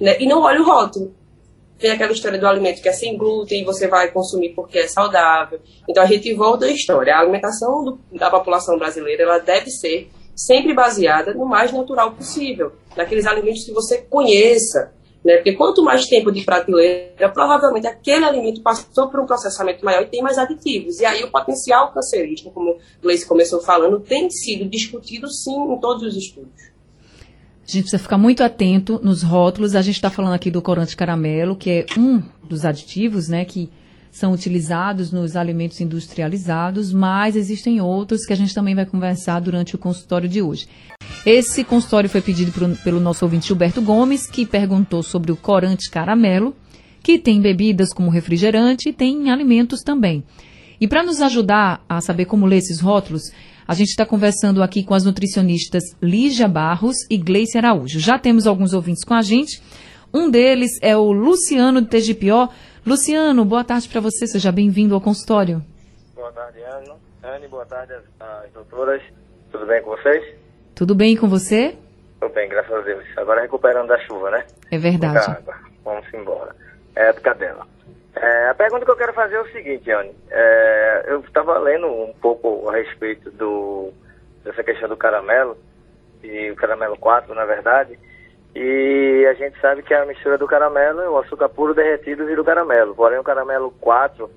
né, 0.00 0.16
e 0.20 0.26
não 0.26 0.42
olha 0.42 0.60
o 0.60 0.64
rótulo 0.64 1.14
tem 1.78 1.92
aquela 1.92 2.12
história 2.12 2.38
do 2.38 2.46
alimento 2.46 2.82
que 2.82 2.88
é 2.88 2.92
sem 2.92 3.16
glúten 3.16 3.62
e 3.62 3.64
você 3.64 3.86
vai 3.86 4.10
consumir 4.10 4.50
porque 4.50 4.78
é 4.78 4.88
saudável. 4.88 5.60
Então 5.88 6.02
a 6.02 6.06
gente 6.06 6.32
volta 6.34 6.66
à 6.66 6.70
história. 6.70 7.14
A 7.14 7.20
alimentação 7.20 7.84
do, 7.84 8.00
da 8.12 8.28
população 8.28 8.76
brasileira 8.76 9.22
ela 9.22 9.38
deve 9.38 9.70
ser 9.70 10.10
sempre 10.34 10.74
baseada 10.74 11.32
no 11.34 11.46
mais 11.46 11.72
natural 11.72 12.12
possível, 12.12 12.72
naqueles 12.96 13.26
alimentos 13.26 13.64
que 13.64 13.72
você 13.72 13.98
conheça. 13.98 14.92
Né? 15.24 15.36
Porque 15.36 15.52
quanto 15.54 15.82
mais 15.82 16.06
tempo 16.06 16.30
de 16.30 16.44
prateleira, 16.44 17.28
provavelmente 17.28 17.86
aquele 17.86 18.24
alimento 18.24 18.62
passou 18.62 19.08
por 19.08 19.20
um 19.20 19.26
processamento 19.26 19.84
maior 19.84 20.02
e 20.02 20.06
tem 20.06 20.22
mais 20.22 20.38
aditivos. 20.38 21.00
E 21.00 21.04
aí 21.04 21.24
o 21.24 21.30
potencial 21.30 21.92
cancerígeno, 21.92 22.50
como 22.50 22.70
o 22.70 22.78
Gleice 23.02 23.26
começou 23.26 23.60
falando, 23.60 24.00
tem 24.00 24.30
sido 24.30 24.64
discutido 24.68 25.28
sim 25.28 25.56
em 25.72 25.80
todos 25.80 26.02
os 26.02 26.16
estudos. 26.16 26.68
A 27.68 27.70
gente 27.70 27.82
precisa 27.82 28.02
ficar 28.02 28.16
muito 28.16 28.42
atento 28.42 28.98
nos 29.02 29.22
rótulos. 29.22 29.74
A 29.74 29.82
gente 29.82 29.96
está 29.96 30.08
falando 30.08 30.32
aqui 30.32 30.50
do 30.50 30.62
corante 30.62 30.96
caramelo, 30.96 31.54
que 31.54 31.70
é 31.70 31.86
um 31.98 32.22
dos 32.42 32.64
aditivos, 32.64 33.28
né, 33.28 33.44
que 33.44 33.68
são 34.10 34.32
utilizados 34.32 35.12
nos 35.12 35.36
alimentos 35.36 35.80
industrializados, 35.80 36.92
mas 36.92 37.36
existem 37.36 37.80
outros 37.80 38.24
que 38.24 38.32
a 38.32 38.36
gente 38.36 38.54
também 38.54 38.74
vai 38.74 38.86
conversar 38.86 39.38
durante 39.40 39.74
o 39.74 39.78
consultório 39.78 40.28
de 40.28 40.40
hoje. 40.40 40.66
Esse 41.30 41.62
consultório 41.62 42.08
foi 42.08 42.22
pedido 42.22 42.50
pro, 42.52 42.74
pelo 42.76 42.98
nosso 42.98 43.22
ouvinte 43.22 43.48
Gilberto 43.48 43.82
Gomes, 43.82 44.26
que 44.26 44.46
perguntou 44.46 45.02
sobre 45.02 45.30
o 45.30 45.36
corante 45.36 45.90
caramelo, 45.90 46.56
que 47.02 47.18
tem 47.18 47.38
bebidas 47.38 47.92
como 47.92 48.08
refrigerante 48.08 48.88
e 48.88 48.94
tem 48.94 49.30
alimentos 49.30 49.82
também. 49.82 50.24
E 50.80 50.88
para 50.88 51.02
nos 51.02 51.20
ajudar 51.20 51.84
a 51.86 52.00
saber 52.00 52.24
como 52.24 52.46
ler 52.46 52.56
esses 52.56 52.80
rótulos, 52.80 53.30
a 53.66 53.74
gente 53.74 53.90
está 53.90 54.06
conversando 54.06 54.62
aqui 54.62 54.82
com 54.82 54.94
as 54.94 55.04
nutricionistas 55.04 55.82
Lígia 56.00 56.48
Barros 56.48 56.96
e 57.10 57.18
Gleice 57.18 57.58
Araújo. 57.58 58.00
Já 58.00 58.18
temos 58.18 58.46
alguns 58.46 58.72
ouvintes 58.72 59.04
com 59.04 59.12
a 59.12 59.20
gente. 59.20 59.62
Um 60.14 60.30
deles 60.30 60.78
é 60.80 60.96
o 60.96 61.12
Luciano 61.12 61.82
de 61.82 61.88
Tegipió. 61.88 62.48
Luciano, 62.86 63.44
boa 63.44 63.64
tarde 63.64 63.86
para 63.86 64.00
você. 64.00 64.26
Seja 64.26 64.50
bem-vindo 64.50 64.94
ao 64.94 65.00
consultório. 65.02 65.62
Boa 66.14 66.32
tarde, 66.32 66.58
Ana. 66.62 66.96
Anne, 67.22 67.48
boa 67.48 67.66
tarde 67.66 67.92
às 68.18 68.50
doutoras. 68.54 69.02
Tudo 69.52 69.66
bem 69.66 69.82
com 69.82 69.90
vocês? 69.90 70.37
Tudo 70.78 70.94
bem 70.94 71.16
com 71.16 71.26
você? 71.26 71.76
Tudo 72.20 72.32
bem, 72.32 72.48
graças 72.48 72.72
a 72.72 72.80
Deus. 72.82 73.04
Agora 73.16 73.40
recuperando 73.40 73.88
da 73.88 73.98
chuva, 73.98 74.30
né? 74.30 74.44
É 74.70 74.78
verdade. 74.78 75.36
Vamos 75.84 76.06
embora. 76.14 76.54
É 76.94 77.08
época 77.08 77.34
dela. 77.34 77.66
É, 78.14 78.48
a 78.48 78.54
pergunta 78.54 78.84
que 78.84 78.90
eu 78.92 78.96
quero 78.96 79.12
fazer 79.12 79.34
é 79.34 79.40
o 79.40 79.48
seguinte, 79.50 79.90
Anne. 79.90 80.14
É, 80.30 81.06
eu 81.08 81.18
estava 81.18 81.58
lendo 81.58 81.88
um 81.88 82.14
pouco 82.22 82.70
a 82.70 82.76
respeito 82.76 83.28
do, 83.32 83.90
dessa 84.44 84.62
questão 84.62 84.88
do 84.88 84.96
caramelo, 84.96 85.58
e 86.22 86.48
o 86.52 86.54
caramelo 86.54 86.96
4, 86.96 87.34
na 87.34 87.44
verdade, 87.44 87.98
e 88.54 89.26
a 89.28 89.34
gente 89.34 89.60
sabe 89.60 89.82
que 89.82 89.92
a 89.92 90.06
mistura 90.06 90.38
do 90.38 90.46
caramelo, 90.46 91.10
o 91.10 91.18
açúcar 91.18 91.48
puro 91.48 91.74
derretido 91.74 92.24
vira 92.24 92.40
o 92.40 92.44
caramelo. 92.44 92.94
Porém, 92.94 93.18
o 93.18 93.24
caramelo 93.24 93.72
4, 93.80 94.30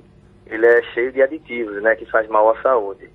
ele 0.48 0.65
é 0.65 0.81
cheio 0.95 1.12
de 1.12 1.21
aditivos, 1.21 1.79
né, 1.83 1.95
que 1.95 2.10
faz 2.10 2.27
mal 2.27 2.50
à 2.50 2.60
saúde. 2.63 3.12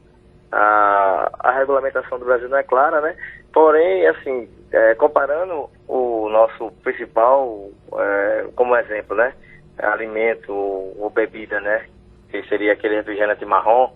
A, 0.58 1.30
a, 1.40 1.50
regulamentação 1.52 2.18
do 2.18 2.24
Brasil 2.24 2.48
não 2.48 2.56
é 2.56 2.62
clara, 2.62 3.02
né? 3.02 3.14
Porém, 3.52 4.06
assim, 4.06 4.48
é, 4.72 4.94
comparando 4.94 5.68
o 5.86 6.30
nosso 6.30 6.70
principal, 6.82 7.68
é, 7.92 8.46
como 8.56 8.74
exemplo, 8.74 9.14
né? 9.14 9.34
Alimento 9.78 10.50
ou 10.54 11.10
bebida, 11.10 11.60
né? 11.60 11.84
Que 12.30 12.42
seria 12.44 12.72
aquele 12.72 12.96
refrigerante 12.96 13.44
marrom. 13.44 13.92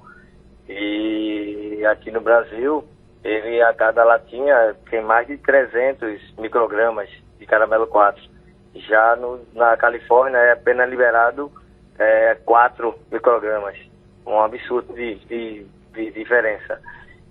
E 0.69 1.83
aqui 1.87 2.11
no 2.11 2.21
Brasil, 2.21 2.85
ele 3.25 3.63
a 3.63 3.73
cada 3.73 4.05
latinha 4.05 4.77
tem 4.91 5.01
mais 5.01 5.27
de 5.27 5.39
300 5.39 6.35
microgramas 6.39 7.09
de 7.39 7.47
caramelo 7.47 7.87
4. 7.87 8.23
Já 8.75 9.17
no, 9.17 9.41
na 9.55 9.79
Califórnia 9.79 10.37
é 10.37 10.53
apenas 10.53 10.91
liberado 10.91 11.51
é, 11.99 12.35
4 12.45 12.95
microgramas. 13.11 13.79
Um 14.27 14.39
absurdo 14.41 14.93
de, 14.93 15.15
de, 15.25 15.67
de 15.93 16.11
diferença. 16.11 16.81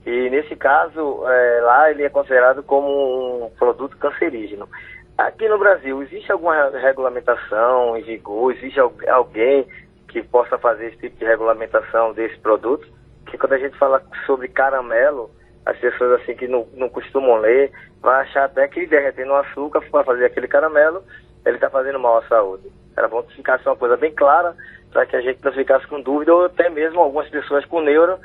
E 0.06 0.30
nesse 0.30 0.56
caso, 0.56 1.28
é, 1.28 1.62
lá 1.62 1.92
ele 1.92 2.04
é 2.04 2.10
considerado 2.10 2.64
como 2.64 3.46
um 3.46 3.50
produto 3.52 3.98
cancerígeno. 3.98 4.68
Aqui 5.18 5.50
no 5.50 5.58
Brasil, 5.58 6.02
existe 6.02 6.32
alguma 6.32 6.70
regulamentação 6.70 7.98
em 7.98 8.02
vigor? 8.04 8.54
Existe 8.54 8.80
alguém 8.80 9.68
que 10.08 10.24
possa 10.24 10.58
fazer 10.58 10.88
esse 10.88 10.98
tipo 10.98 11.18
de 11.18 11.26
regulamentação 11.26 12.14
desse 12.14 12.38
produto? 12.40 12.88
Que 13.26 13.38
quando 13.38 13.54
a 13.54 13.58
gente 13.58 13.78
fala 13.78 14.02
sobre 14.26 14.48
caramelo, 14.48 15.30
as 15.66 15.78
pessoas 15.78 16.22
assim 16.22 16.36
que 16.36 16.48
não, 16.48 16.66
não 16.74 16.90
costumam 16.90 17.36
ler, 17.36 17.72
vão 18.02 18.14
achar 18.14 18.46
até 18.46 18.68
que 18.68 18.88
derretendo 18.88 19.34
açúcar 19.36 19.82
para 19.92 20.04
fazer 20.04 20.26
aquele 20.26 20.48
caramelo, 20.48 21.04
ele 21.46 21.56
está 21.56 21.70
fazendo 21.70 22.00
mal 22.00 22.18
à 22.18 22.24
saúde. 22.24 22.72
Era 22.96 23.08
bom 23.08 23.22
que 23.24 23.36
ficasse 23.36 23.68
uma 23.68 23.76
coisa 23.76 23.98
bem 23.98 24.14
clara, 24.14 24.56
para 24.92 25.06
que 25.06 25.16
a 25.16 25.22
gente 25.22 25.44
não 25.44 25.52
ficasse 25.52 25.86
com 25.88 26.02
dúvida, 26.02 26.34
ou 26.34 26.46
até 26.46 26.70
mesmo 26.70 27.00
algumas 27.00 27.30
pessoas 27.30 27.66
com 27.66 27.82
neuro 27.82 28.18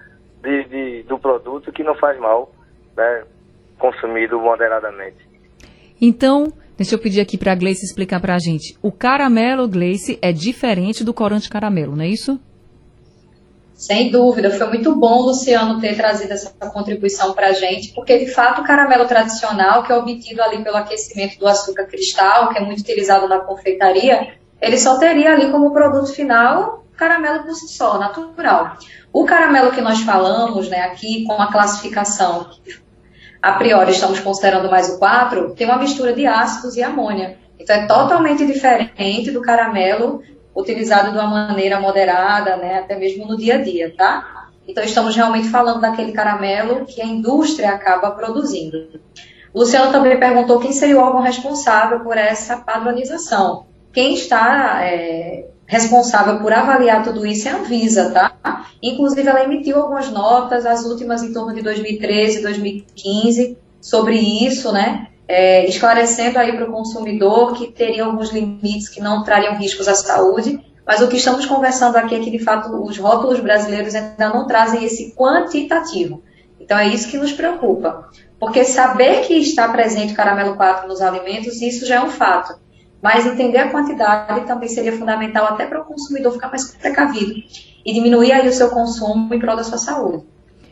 de, 0.44 0.64
de 0.64 1.02
do 1.04 1.18
produto 1.18 1.72
que 1.72 1.82
não 1.82 1.94
faz 1.96 2.18
mal, 2.20 2.52
né, 2.96 3.24
consumido 3.78 4.38
moderadamente. 4.38 5.16
Então, 6.00 6.52
deixa 6.76 6.94
eu 6.94 6.98
pedir 6.98 7.20
aqui 7.20 7.38
para 7.38 7.52
a 7.52 7.54
Gleice 7.54 7.84
explicar 7.84 8.20
para 8.20 8.34
a 8.34 8.38
gente. 8.38 8.76
O 8.82 8.92
caramelo, 8.92 9.66
Gleice, 9.66 10.18
é 10.20 10.32
diferente 10.32 11.02
do 11.02 11.14
corante 11.14 11.48
caramelo, 11.48 11.96
não 11.96 12.04
é 12.04 12.08
isso? 12.08 12.38
Sem 13.74 14.10
dúvida, 14.10 14.50
foi 14.50 14.68
muito 14.68 14.94
bom, 14.94 15.22
Luciano, 15.22 15.80
ter 15.80 15.96
trazido 15.96 16.32
essa 16.32 16.52
contribuição 16.70 17.32
para 17.32 17.48
a 17.48 17.52
gente, 17.52 17.92
porque 17.92 18.18
de 18.18 18.30
fato 18.30 18.60
o 18.60 18.64
caramelo 18.64 19.06
tradicional, 19.06 19.82
que 19.82 19.90
é 19.90 19.96
obtido 19.96 20.40
ali 20.42 20.62
pelo 20.62 20.76
aquecimento 20.76 21.38
do 21.38 21.48
açúcar 21.48 21.86
cristal, 21.86 22.50
que 22.50 22.58
é 22.58 22.60
muito 22.60 22.80
utilizado 22.80 23.26
na 23.26 23.40
confeitaria, 23.40 24.34
ele 24.60 24.78
só 24.78 24.98
teria 24.98 25.32
ali 25.32 25.50
como 25.50 25.72
produto 25.72 26.12
final 26.12 26.84
caramelo 26.96 27.42
por 27.42 27.54
si 27.54 27.68
só, 27.68 27.98
natural. 27.98 28.76
O 29.14 29.24
caramelo 29.24 29.70
que 29.70 29.80
nós 29.80 30.00
falamos 30.00 30.68
né, 30.68 30.80
aqui, 30.80 31.22
com 31.24 31.40
a 31.40 31.46
classificação, 31.46 32.50
a 33.40 33.52
priori 33.52 33.92
estamos 33.92 34.18
considerando 34.18 34.68
mais 34.68 34.90
o 34.90 34.98
4, 34.98 35.54
tem 35.54 35.68
uma 35.68 35.78
mistura 35.78 36.12
de 36.12 36.26
ácidos 36.26 36.76
e 36.76 36.82
amônia. 36.82 37.38
Então 37.56 37.76
é 37.76 37.86
totalmente 37.86 38.44
diferente 38.44 39.30
do 39.30 39.40
caramelo 39.40 40.20
utilizado 40.52 41.12
de 41.12 41.18
uma 41.18 41.28
maneira 41.28 41.78
moderada, 41.78 42.56
né, 42.56 42.80
até 42.80 42.96
mesmo 42.98 43.24
no 43.24 43.36
dia 43.36 43.54
a 43.54 43.62
dia, 43.62 43.94
tá? 43.96 44.48
Então 44.66 44.82
estamos 44.82 45.14
realmente 45.14 45.48
falando 45.48 45.80
daquele 45.80 46.10
caramelo 46.10 46.84
que 46.84 47.00
a 47.00 47.06
indústria 47.06 47.70
acaba 47.70 48.10
produzindo. 48.10 49.00
Luciano 49.54 49.92
também 49.92 50.18
perguntou 50.18 50.58
quem 50.58 50.72
seria 50.72 50.98
o 50.98 51.00
órgão 51.00 51.22
responsável 51.22 52.00
por 52.00 52.18
essa 52.18 52.56
padronização. 52.56 53.66
Quem 53.92 54.14
está 54.14 54.80
é, 54.82 55.53
responsável 55.66 56.40
por 56.40 56.52
avaliar 56.52 57.02
tudo 57.02 57.26
isso 57.26 57.48
é 57.48 57.52
a 57.52 57.56
Anvisa, 57.56 58.10
tá? 58.10 58.66
Inclusive, 58.82 59.26
ela 59.26 59.44
emitiu 59.44 59.80
algumas 59.80 60.10
notas, 60.10 60.66
as 60.66 60.84
últimas 60.84 61.22
em 61.22 61.32
torno 61.32 61.54
de 61.54 61.62
2013, 61.62 62.42
2015, 62.42 63.58
sobre 63.80 64.16
isso, 64.18 64.72
né? 64.72 65.08
é, 65.26 65.66
esclarecendo 65.66 66.38
aí 66.38 66.52
para 66.52 66.68
o 66.68 66.72
consumidor 66.72 67.54
que 67.54 67.72
teria 67.72 68.04
alguns 68.04 68.30
limites 68.30 68.88
que 68.88 69.00
não 69.00 69.22
trariam 69.22 69.56
riscos 69.56 69.88
à 69.88 69.94
saúde, 69.94 70.60
mas 70.86 71.00
o 71.00 71.08
que 71.08 71.16
estamos 71.16 71.46
conversando 71.46 71.96
aqui 71.96 72.14
é 72.14 72.20
que, 72.20 72.30
de 72.30 72.38
fato, 72.38 72.74
os 72.82 72.98
rótulos 72.98 73.40
brasileiros 73.40 73.94
ainda 73.94 74.28
não 74.28 74.46
trazem 74.46 74.84
esse 74.84 75.14
quantitativo. 75.14 76.22
Então, 76.60 76.78
é 76.78 76.88
isso 76.88 77.08
que 77.10 77.16
nos 77.16 77.32
preocupa. 77.32 78.10
Porque 78.38 78.64
saber 78.64 79.22
que 79.22 79.34
está 79.34 79.68
presente 79.68 80.12
o 80.12 80.16
caramelo 80.16 80.56
4 80.56 80.86
nos 80.86 81.00
alimentos, 81.00 81.62
isso 81.62 81.86
já 81.86 81.96
é 81.96 82.00
um 82.02 82.10
fato. 82.10 82.58
Mas 83.04 83.26
entender 83.26 83.58
a 83.58 83.70
quantidade 83.70 84.46
também 84.46 84.66
seria 84.66 84.96
fundamental 84.96 85.44
até 85.44 85.66
para 85.66 85.82
o 85.82 85.84
consumidor 85.84 86.32
ficar 86.32 86.48
mais 86.48 86.70
precavido 86.70 87.34
e 87.84 87.92
diminuir 87.92 88.32
aí 88.32 88.48
o 88.48 88.52
seu 88.52 88.70
consumo 88.70 89.34
em 89.34 89.38
prol 89.38 89.54
da 89.54 89.62
sua 89.62 89.76
saúde. 89.76 90.24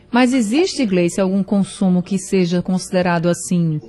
Mas 0.09 0.33
existe, 0.33 0.83
Gleice, 0.83 1.21
algum 1.21 1.43
consumo 1.43 2.01
que 2.01 2.17
seja 2.17 2.59
considerado 2.59 3.29
assim 3.29 3.79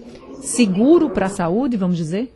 seguro 0.43 1.09
para 1.09 1.25
a 1.25 1.31
saúde, 1.31 1.79
vamos 1.79 1.97
dizer? 1.97 2.35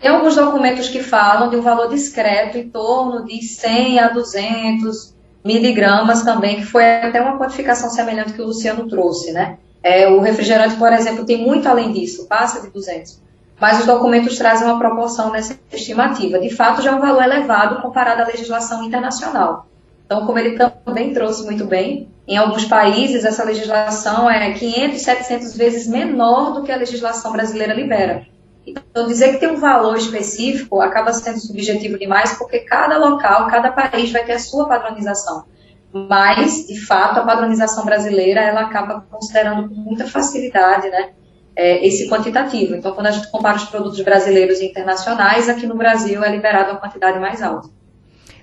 Tem 0.00 0.10
alguns 0.10 0.34
documentos 0.34 0.88
que 0.88 1.02
falam 1.02 1.50
de 1.50 1.56
um 1.56 1.60
valor 1.60 1.90
discreto 1.90 2.56
em 2.56 2.70
torno 2.70 3.26
de 3.26 3.42
100 3.42 4.00
a 4.00 4.08
200 4.08 5.14
miligramas 5.44 6.22
também, 6.22 6.56
que 6.56 6.64
foi 6.64 6.86
até 7.02 7.20
uma 7.20 7.38
quantificação 7.38 7.90
semelhante 7.90 8.32
que 8.32 8.40
o 8.40 8.46
Luciano 8.46 8.88
trouxe, 8.88 9.30
né? 9.30 9.58
É, 9.82 10.08
o 10.08 10.20
refrigerante, 10.20 10.76
por 10.76 10.90
exemplo, 10.90 11.26
tem 11.26 11.44
muito 11.44 11.68
além 11.68 11.92
disso, 11.92 12.26
passa 12.26 12.62
de 12.62 12.70
200. 12.70 13.23
Mas 13.60 13.80
os 13.80 13.86
documentos 13.86 14.36
trazem 14.36 14.66
uma 14.66 14.78
proporção 14.78 15.30
nessa 15.30 15.58
estimativa. 15.72 16.38
De 16.38 16.50
fato, 16.50 16.82
já 16.82 16.90
é 16.90 16.94
um 16.94 17.00
valor 17.00 17.22
elevado 17.22 17.80
comparado 17.80 18.22
à 18.22 18.26
legislação 18.26 18.82
internacional. 18.82 19.66
Então, 20.04 20.26
como 20.26 20.38
ele 20.38 20.58
também 20.58 21.14
trouxe 21.14 21.44
muito 21.44 21.64
bem, 21.64 22.08
em 22.26 22.36
alguns 22.36 22.64
países 22.64 23.24
essa 23.24 23.44
legislação 23.44 24.30
é 24.30 24.52
500, 24.52 25.00
700 25.00 25.56
vezes 25.56 25.86
menor 25.86 26.52
do 26.52 26.62
que 26.62 26.72
a 26.72 26.76
legislação 26.76 27.32
brasileira 27.32 27.74
libera. 27.74 28.26
Então, 28.66 29.06
dizer 29.06 29.32
que 29.32 29.38
tem 29.38 29.50
um 29.50 29.56
valor 29.56 29.96
específico 29.96 30.80
acaba 30.80 31.12
sendo 31.12 31.38
subjetivo 31.38 31.98
demais, 31.98 32.32
porque 32.38 32.60
cada 32.60 32.96
local, 32.96 33.46
cada 33.48 33.70
país 33.70 34.10
vai 34.10 34.24
ter 34.24 34.32
a 34.32 34.38
sua 34.38 34.66
padronização. 34.66 35.44
Mas, 35.92 36.66
de 36.66 36.80
fato, 36.80 37.20
a 37.20 37.24
padronização 37.24 37.84
brasileira 37.84 38.40
ela 38.40 38.62
acaba 38.62 39.04
considerando 39.10 39.68
com 39.68 39.74
muita 39.74 40.06
facilidade 40.06 40.88
né, 40.88 41.10
é, 41.56 41.86
esse 41.86 42.08
quantitativo. 42.08 42.74
Então, 42.74 42.92
quando 42.92 43.06
a 43.06 43.10
gente 43.10 43.30
compara 43.30 43.56
os 43.56 43.64
produtos 43.64 44.00
brasileiros 44.00 44.60
e 44.60 44.66
internacionais, 44.66 45.48
aqui 45.48 45.66
no 45.66 45.76
Brasil 45.76 46.22
é 46.22 46.30
liberado 46.30 46.72
uma 46.72 46.80
quantidade 46.80 47.18
mais 47.18 47.42
alta. 47.42 47.68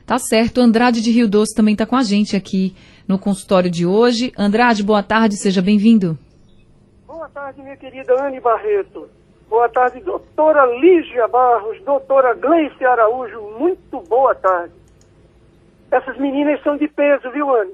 Tá 0.06 0.18
certo. 0.18 0.62
Andrade 0.62 1.02
de 1.02 1.12
Rio 1.12 1.28
Doce 1.28 1.56
também 1.56 1.74
está 1.74 1.86
com 1.86 1.96
a 1.96 2.04
gente 2.04 2.36
aqui 2.36 2.76
no 3.08 3.20
consultório 3.20 3.70
de 3.70 3.86
hoje. 3.86 4.32
Andrade, 4.38 4.84
boa 4.84 5.04
tarde, 5.04 5.38
seja 5.38 5.62
bem-vindo. 5.62 6.18
Boa 7.08 7.30
tarde, 7.30 7.62
minha 7.62 7.78
querida 7.78 8.14
Anne 8.26 8.40
Barreto. 8.40 9.08
Boa 9.50 9.68
tarde, 9.70 10.00
doutora 10.00 10.66
Lígia 10.80 11.28
Barros, 11.28 11.78
doutora 11.84 12.34
Gleice 12.34 12.84
Araújo. 12.86 13.42
Muito 13.60 14.00
boa 14.08 14.34
tarde. 14.34 14.74
Essas 15.92 16.18
meninas 16.18 16.62
são 16.64 16.78
de 16.78 16.88
peso, 16.88 17.30
viu, 17.32 17.54
Anne? 17.54 17.74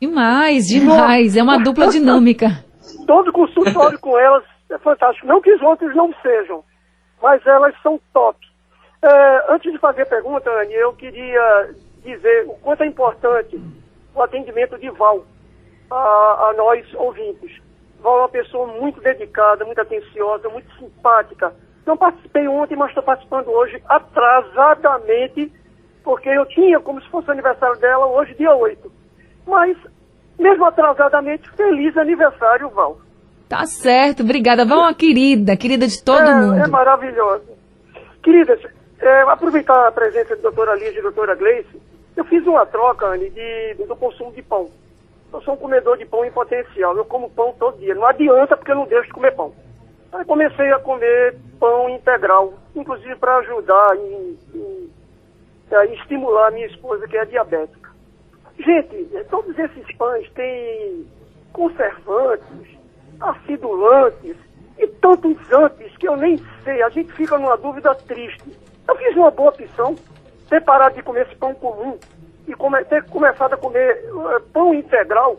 Demais, 0.00 0.68
demais. 0.68 1.36
É 1.36 1.42
uma 1.42 1.58
dupla 1.58 1.88
dinâmica. 1.88 2.64
Todo 3.04 3.32
consultório 3.32 3.98
com 3.98 4.16
elas 4.16 4.44
é 4.70 4.78
fantástico. 4.78 5.26
Não 5.26 5.40
que 5.40 5.52
os 5.52 5.62
outros 5.62 5.94
não 5.94 6.14
sejam, 6.22 6.64
mas 7.22 7.44
elas 7.46 7.74
são 7.82 8.00
top. 8.12 8.38
É, 9.02 9.52
antes 9.52 9.72
de 9.72 9.78
fazer 9.78 10.02
a 10.02 10.06
pergunta, 10.06 10.50
Anne, 10.50 10.74
eu 10.74 10.92
queria 10.92 11.70
dizer 12.02 12.46
o 12.46 12.54
quanto 12.54 12.82
é 12.82 12.86
importante 12.86 13.60
o 14.14 14.22
atendimento 14.22 14.78
de 14.78 14.90
Val 14.90 15.24
a, 15.90 16.48
a 16.48 16.54
nós 16.56 16.86
ouvintes. 16.94 17.60
Val 18.00 18.18
é 18.18 18.20
uma 18.22 18.28
pessoa 18.28 18.66
muito 18.66 19.00
dedicada, 19.00 19.64
muito 19.64 19.80
atenciosa, 19.80 20.48
muito 20.48 20.72
simpática. 20.76 21.54
Não 21.86 21.96
participei 21.96 22.46
ontem, 22.48 22.76
mas 22.76 22.88
estou 22.88 23.02
participando 23.02 23.48
hoje 23.48 23.82
atrasadamente, 23.88 25.52
porque 26.02 26.28
eu 26.28 26.44
tinha 26.46 26.80
como 26.80 27.00
se 27.00 27.08
fosse 27.08 27.28
o 27.28 27.32
aniversário 27.32 27.78
dela 27.80 28.06
hoje, 28.06 28.34
dia 28.34 28.54
8. 28.54 28.92
Mas, 29.46 29.76
mesmo 30.38 30.64
atrasadamente, 30.66 31.48
feliz 31.52 31.96
aniversário, 31.96 32.68
Val. 32.70 32.98
Tá 33.48 33.64
certo, 33.64 34.22
obrigada. 34.22 34.62
É 34.62 34.64
uma 34.64 34.94
querida, 34.94 35.56
querida 35.56 35.86
de 35.86 36.02
todo 36.02 36.20
é, 36.20 36.34
mundo. 36.34 36.62
É 36.62 36.66
maravilhosa. 36.66 37.44
Queridas, 38.22 38.60
é, 39.00 39.22
aproveitar 39.22 39.86
a 39.86 39.92
presença 39.92 40.36
da 40.36 40.42
doutora 40.42 40.74
Lígia 40.74 40.90
e 40.90 40.96
da 40.96 41.02
doutora 41.02 41.34
Gleice, 41.34 41.80
eu 42.16 42.24
fiz 42.24 42.46
uma 42.46 42.66
troca, 42.66 43.06
Anne, 43.06 43.30
de, 43.30 43.74
do 43.86 43.96
consumo 43.96 44.32
de 44.32 44.42
pão. 44.42 44.68
Eu 45.32 45.40
sou 45.42 45.54
um 45.54 45.58
comedor 45.58 45.96
de 45.96 46.04
pão 46.04 46.24
em 46.24 46.30
potencial, 46.30 46.96
eu 46.96 47.04
como 47.04 47.30
pão 47.30 47.54
todo 47.58 47.78
dia. 47.78 47.94
Não 47.94 48.06
adianta 48.06 48.56
porque 48.56 48.72
eu 48.72 48.76
não 48.76 48.86
deixo 48.86 49.06
de 49.06 49.12
comer 49.12 49.34
pão. 49.34 49.52
Aí 50.12 50.24
comecei 50.24 50.72
a 50.72 50.78
comer 50.78 51.36
pão 51.60 51.88
integral, 51.88 52.54
inclusive 52.74 53.14
para 53.16 53.36
ajudar 53.38 53.96
e, 53.96 54.90
é, 55.70 55.86
estimular 55.94 56.48
a 56.48 56.50
minha 56.50 56.66
esposa, 56.66 57.06
que 57.06 57.16
é 57.16 57.24
diabética. 57.24 57.90
Gente, 58.58 59.08
todos 59.30 59.56
esses 59.58 59.96
pães 59.96 60.28
têm 60.32 61.06
conservantes, 61.52 62.77
acidulantes 63.20 64.36
e 64.78 64.86
tantos 64.86 65.36
antes 65.52 65.96
que 65.96 66.08
eu 66.08 66.16
nem 66.16 66.36
sei. 66.64 66.82
A 66.82 66.88
gente 66.88 67.12
fica 67.12 67.38
numa 67.38 67.56
dúvida 67.56 67.94
triste. 67.94 68.44
Eu 68.86 68.96
fiz 68.96 69.16
uma 69.16 69.30
boa 69.30 69.50
opção, 69.50 69.96
ter 70.48 70.62
parado 70.62 70.94
de 70.94 71.02
comer 71.02 71.26
esse 71.26 71.36
pão 71.36 71.54
comum 71.54 71.98
e 72.46 72.54
come, 72.54 72.82
ter 72.84 73.04
começado 73.04 73.52
a 73.52 73.56
comer 73.56 74.04
uh, 74.12 74.40
pão 74.52 74.72
integral, 74.72 75.38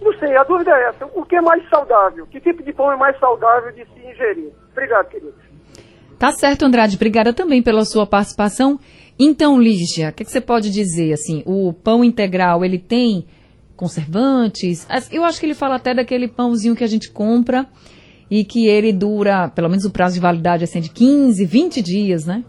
Não 0.00 0.12
sei, 0.18 0.36
a 0.36 0.44
dúvida 0.44 0.70
é 0.70 0.88
essa. 0.88 1.06
O 1.14 1.24
que 1.24 1.36
é 1.36 1.40
mais 1.40 1.68
saudável? 1.68 2.26
Que 2.26 2.40
tipo 2.40 2.62
de 2.62 2.72
pão 2.72 2.92
é 2.92 2.96
mais 2.96 3.18
saudável 3.18 3.72
de 3.72 3.84
se 3.84 4.06
ingerir? 4.06 4.52
Obrigado, 4.70 5.08
querido. 5.08 5.34
Tá 6.18 6.32
certo, 6.32 6.64
Andrade. 6.64 6.96
Obrigada 6.96 7.32
também 7.32 7.62
pela 7.62 7.84
sua 7.84 8.06
participação. 8.06 8.78
Então, 9.18 9.60
Lígia, 9.60 10.10
o 10.10 10.12
que, 10.12 10.24
que, 10.24 10.30
você 10.30 10.40
pode 10.40 10.70
dizer? 10.70 11.12
Assim, 11.12 11.42
o 11.44 11.72
pão 11.72 12.04
integral, 12.04 12.64
ele 12.64 12.78
tem 12.78 13.26
conservantes? 13.80 14.86
Eu 15.10 15.24
acho 15.24 15.40
que 15.40 15.46
ele 15.46 15.54
fala 15.54 15.76
até 15.76 15.94
daquele 15.94 16.28
pãozinho 16.28 16.76
que 16.76 16.84
a 16.84 16.86
gente 16.86 17.10
compra 17.10 17.66
e 18.30 18.44
que 18.44 18.66
ele 18.66 18.92
dura, 18.92 19.48
pelo 19.48 19.70
menos 19.70 19.86
o 19.86 19.90
prazo 19.90 20.14
de 20.14 20.20
validade 20.20 20.62
assim, 20.62 20.80
de 20.82 20.90
15, 20.90 21.42
20 21.46 21.80
dias, 21.80 22.26
né? 22.26 22.44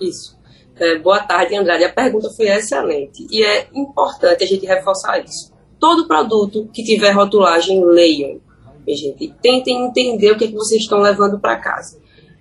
Isso. 0.00 0.38
É, 0.76 0.98
boa 0.98 1.20
tarde, 1.20 1.54
Andrade. 1.54 1.84
A 1.84 1.92
pergunta 1.92 2.30
foi 2.30 2.48
excelente 2.48 3.26
e 3.30 3.44
é 3.44 3.68
importante 3.74 4.42
a 4.42 4.46
gente 4.46 4.64
reforçar 4.64 5.22
isso. 5.22 5.52
Todo 5.78 6.08
produto 6.08 6.70
que 6.72 6.82
tiver 6.82 7.10
rotulagem, 7.12 7.84
leiam. 7.84 8.40
Gente, 8.88 9.34
tentem 9.42 9.84
entender 9.84 10.32
o 10.32 10.38
que, 10.38 10.44
é 10.44 10.48
que 10.48 10.54
vocês 10.54 10.80
estão 10.80 11.00
levando 11.00 11.38
para 11.38 11.56
casa. 11.56 12.00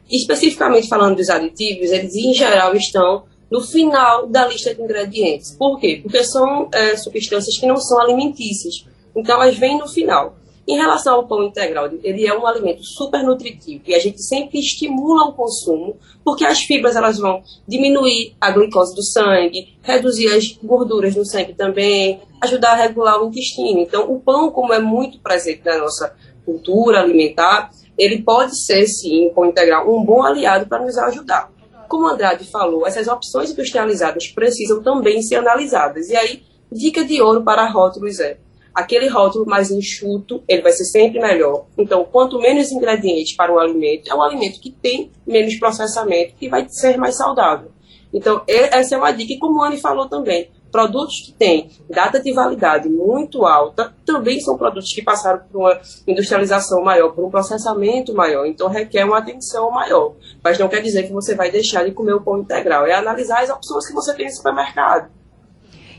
Especificamente 0.10 0.88
falando 0.88 1.18
dos 1.18 1.30
aditivos, 1.30 1.92
eles 1.92 2.16
em 2.16 2.34
geral 2.34 2.74
estão 2.74 3.26
no 3.50 3.62
final 3.62 4.28
da 4.28 4.48
lista 4.48 4.74
de 4.74 4.82
ingredientes. 4.82 5.52
Por 5.52 5.80
quê? 5.80 6.00
Porque 6.02 6.24
são 6.24 6.70
é, 6.74 6.96
substâncias 6.98 7.58
que 7.58 7.66
não 7.66 7.78
são 7.78 8.00
alimentícias. 8.00 8.86
Então, 9.16 9.42
elas 9.42 9.58
vêm 9.58 9.78
no 9.78 9.88
final. 9.88 10.36
Em 10.68 10.76
relação 10.76 11.16
ao 11.16 11.28
pão 11.28 11.44
integral, 11.44 11.90
ele 12.04 12.28
é 12.28 12.38
um 12.38 12.46
alimento 12.46 12.84
super 12.84 13.24
nutritivo 13.24 13.84
e 13.88 13.96
a 13.96 14.00
gente 14.00 14.22
sempre 14.22 14.60
estimula 14.60 15.30
o 15.30 15.34
consumo, 15.34 15.96
porque 16.26 16.44
as 16.44 16.60
fibras 16.60 16.98
elas 16.98 17.18
vão 17.18 17.42
diminuir 17.66 18.36
a 18.40 18.52
glicose 18.52 18.94
do 18.94 19.02
sangue, 19.02 19.78
reduzir 19.82 20.28
as 20.28 20.52
gorduras 20.62 21.16
no 21.16 21.26
sangue 21.26 21.54
também, 21.54 22.20
ajudar 22.42 22.74
a 22.74 22.76
regular 22.76 23.24
o 23.24 23.30
intestino. 23.30 23.80
Então, 23.80 24.12
o 24.12 24.20
pão, 24.20 24.52
como 24.52 24.74
é 24.74 24.80
muito 24.80 25.20
presente 25.20 25.62
na 25.64 25.78
nossa 25.78 26.14
cultura 26.44 27.00
alimentar, 27.00 27.72
ele 27.98 28.22
pode 28.22 28.62
ser, 28.62 28.86
sim, 28.88 29.28
o 29.28 29.34
pão 29.34 29.46
integral, 29.46 29.90
um 29.90 30.04
bom 30.04 30.22
aliado 30.22 30.68
para 30.68 30.84
nos 30.84 30.98
ajudar. 30.98 31.50
Como 31.88 32.06
o 32.06 32.10
Andrade 32.10 32.50
falou, 32.50 32.86
essas 32.86 33.08
opções 33.08 33.52
industrializadas 33.52 34.28
precisam 34.28 34.82
também 34.82 35.22
ser 35.22 35.36
analisadas. 35.36 36.10
E 36.10 36.16
aí, 36.16 36.44
dica 36.72 37.04
de 37.04 37.22
ouro 37.22 37.44
para 37.44 37.68
rótulos 37.68 38.20
é 38.20 38.38
aquele 38.78 39.08
rótulo 39.08 39.44
mais 39.48 39.72
enxuto, 39.72 40.44
ele 40.48 40.62
vai 40.62 40.72
ser 40.72 40.86
sempre 40.86 41.20
melhor. 41.20 41.66
Então, 41.76 42.06
quanto 42.06 42.40
menos 42.40 42.72
ingredientes 42.72 43.36
para 43.36 43.52
o 43.52 43.58
alimento, 43.58 44.08
é 44.08 44.14
um 44.14 44.22
alimento 44.22 44.62
que 44.62 44.70
tem 44.70 45.12
menos 45.26 45.56
processamento 45.56 46.36
e 46.40 46.48
vai 46.48 46.68
ser 46.70 46.96
mais 46.96 47.18
saudável. 47.18 47.72
Então, 48.14 48.44
essa 48.48 48.94
é 48.94 48.98
uma 48.98 49.12
dica. 49.12 49.34
E 49.34 49.40
como 49.40 49.60
o 49.60 49.64
Anne 49.64 49.78
falou 49.78 50.08
também, 50.08 50.52
produtos 50.78 51.22
que 51.26 51.32
têm 51.32 51.72
data 51.90 52.22
de 52.22 52.32
validade 52.32 52.88
muito 52.88 53.48
alta 53.48 53.92
também 54.06 54.40
são 54.40 54.56
produtos 54.56 54.94
que 54.94 55.02
passaram 55.02 55.40
por 55.52 55.62
uma 55.62 55.80
industrialização 56.08 56.84
maior, 56.84 57.14
por 57.14 57.26
um 57.26 57.32
processamento 57.32 58.14
maior. 58.14 58.46
Então, 58.46 58.70
requer 58.70 59.04
uma 59.04 59.18
atenção 59.18 59.72
maior. 59.72 60.14
Mas 60.44 60.60
não 60.60 60.68
quer 60.68 60.84
dizer 60.84 61.08
que 61.08 61.12
você 61.12 61.34
vai 61.34 61.50
deixar 61.50 61.84
de 61.84 61.92
comer 61.94 62.14
o 62.14 62.22
pão 62.22 62.38
integral. 62.38 62.86
É 62.86 62.94
analisar 62.94 63.42
as 63.42 63.50
opções 63.50 63.88
que 63.88 63.94
você 63.94 64.14
tem 64.14 64.28
no 64.28 64.32
supermercado. 64.32 65.10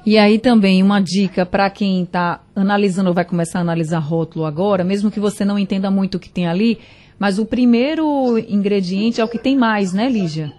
E 0.07 0.17
aí 0.17 0.39
também 0.39 0.81
uma 0.81 1.01
dica 1.01 1.45
para 1.45 1.69
quem 1.69 2.05
está 2.05 2.41
analisando 2.55 3.09
ou 3.09 3.15
vai 3.15 3.25
começar 3.25 3.59
a 3.59 3.63
analisar 3.63 3.99
rótulo 3.99 4.45
agora, 4.45 4.85
mesmo 4.85 5.11
que 5.11 5.19
você 5.19 5.45
não 5.45 5.59
entenda 5.59 5.91
muito 5.91 6.15
o 6.15 6.21
que 6.21 6.31
tem 6.31 6.47
ali, 6.47 6.79
mas 7.19 7.41
o 7.41 7.45
primeiro 7.45 8.39
ingrediente 8.39 9.21
é 9.21 9.25
o 9.25 9.29
que 9.29 9.41
tem 9.41 9.57
mais, 9.57 9.93
né, 9.93 10.09
Lígia? 10.09 10.53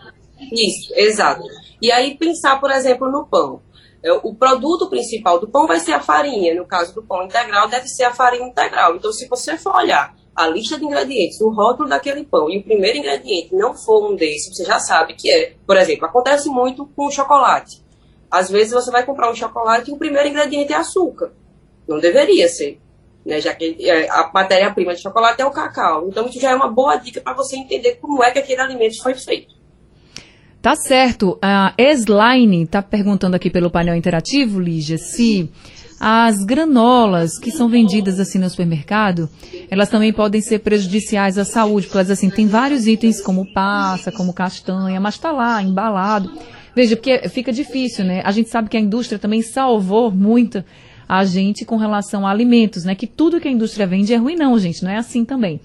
Isso, 0.52 0.94
exato. 0.94 1.44
E 1.82 1.90
aí 1.90 2.18
pensar, 2.18 2.60
por 2.60 2.70
exemplo, 2.70 3.10
no 3.10 3.26
pão. 3.26 3.62
É, 4.02 4.12
o 4.14 4.34
produto 4.34 4.90
principal 4.90 5.40
do 5.40 5.48
pão 5.48 5.68
vai 5.68 5.80
ser 5.80 5.94
a 5.94 6.00
farinha. 6.00 6.56
No 6.56 6.66
caso 6.66 6.94
do 6.96 7.04
pão 7.04 7.24
integral, 7.24 7.68
deve 7.68 7.88
ser 7.88 8.04
a 8.04 8.14
farinha 8.14 8.48
integral. 8.48 8.96
Então, 8.96 9.12
se 9.12 9.28
você 9.28 9.58
for 9.58 9.76
olhar 9.76 10.16
a 10.36 10.48
lista 10.48 10.78
de 10.78 10.86
ingredientes, 10.86 11.42
o 11.42 11.50
rótulo 11.50 11.90
daquele 11.90 12.24
pão 12.24 12.50
e 12.50 12.60
o 12.60 12.64
primeiro 12.64 12.98
ingrediente 12.98 13.54
não 13.54 13.76
for 13.76 14.10
um 14.10 14.16
desses, 14.16 14.56
você 14.56 14.64
já 14.64 14.80
sabe 14.80 15.14
que 15.14 15.30
é. 15.30 15.54
Por 15.68 15.76
exemplo, 15.76 16.06
acontece 16.06 16.50
muito 16.50 16.86
com 16.96 17.08
o 17.08 17.12
chocolate. 17.12 17.84
Às 18.32 18.50
vezes 18.50 18.72
você 18.72 18.90
vai 18.90 19.06
comprar 19.06 19.30
um 19.30 19.36
chocolate 19.36 19.90
e 19.90 19.94
o 19.94 19.98
primeiro 19.98 20.30
ingrediente 20.30 20.72
é 20.72 20.78
açúcar. 20.78 21.34
Não 21.88 22.00
deveria 22.00 22.48
ser. 22.48 22.80
Né, 23.26 23.42
já 23.42 23.54
que 23.54 23.76
é, 23.82 24.10
a 24.10 24.32
matéria-prima 24.34 24.96
de 24.96 25.02
chocolate 25.02 25.42
é 25.42 25.46
o 25.46 25.52
cacau. 25.52 26.08
Então, 26.08 26.26
isso 26.28 26.40
já 26.40 26.52
é 26.52 26.56
uma 26.56 26.70
boa 26.70 26.96
dica 26.96 27.20
para 27.20 27.34
você 27.34 27.58
entender 27.58 27.96
como 27.96 28.24
é 28.24 28.32
que 28.32 28.40
aquele 28.40 28.62
alimento 28.62 29.04
foi 29.04 29.14
feito. 29.14 29.59
Tá 30.62 30.76
certo. 30.76 31.38
A 31.42 31.74
Esline 31.78 32.64
está 32.64 32.82
perguntando 32.82 33.36
aqui 33.36 33.50
pelo 33.50 33.72
painel 33.72 33.96
interativo, 33.96 34.60
Lígia, 34.60 34.98
se 34.98 35.50
as 36.00 36.44
granolas 36.46 37.38
que 37.38 37.52
são 37.52 37.68
vendidas 37.68 38.20
assim 38.20 38.40
no 38.40 38.50
supermercado, 38.50 39.30
elas 39.70 39.90
também 39.90 40.14
podem 40.14 40.42
ser 40.42 40.60
prejudiciais 40.60 41.38
à 41.38 41.44
saúde, 41.44 41.88
porque 41.88 41.98
elas 41.98 42.12
assim, 42.12 42.30
tem 42.30 42.48
vários 42.48 42.88
itens 42.88 43.22
como 43.22 43.52
passa, 43.54 44.12
como 44.12 44.34
castanha, 44.34 45.00
mas 45.00 45.16
está 45.16 45.32
lá, 45.32 45.62
embalado. 45.62 46.32
Veja, 46.76 46.96
porque 46.96 47.28
fica 47.30 47.52
difícil, 47.52 48.06
né? 48.06 48.22
A 48.24 48.32
gente 48.32 48.50
sabe 48.50 48.70
que 48.70 48.78
a 48.78 48.80
indústria 48.80 49.20
também 49.20 49.42
salvou 49.42 50.12
muito 50.12 50.64
a 51.10 51.26
gente 51.26 51.66
com 51.66 51.76
relação 51.76 52.28
a 52.28 52.30
alimentos, 52.30 52.84
né? 52.84 52.94
Que 52.94 53.08
tudo 53.08 53.42
que 53.42 53.48
a 53.48 53.52
indústria 53.52 53.88
vende 53.88 54.14
é 54.14 54.18
ruim, 54.18 54.36
não, 54.36 54.60
gente. 54.60 54.84
Não 54.84 54.92
é 54.92 54.98
assim 54.98 55.26
também. 55.26 55.60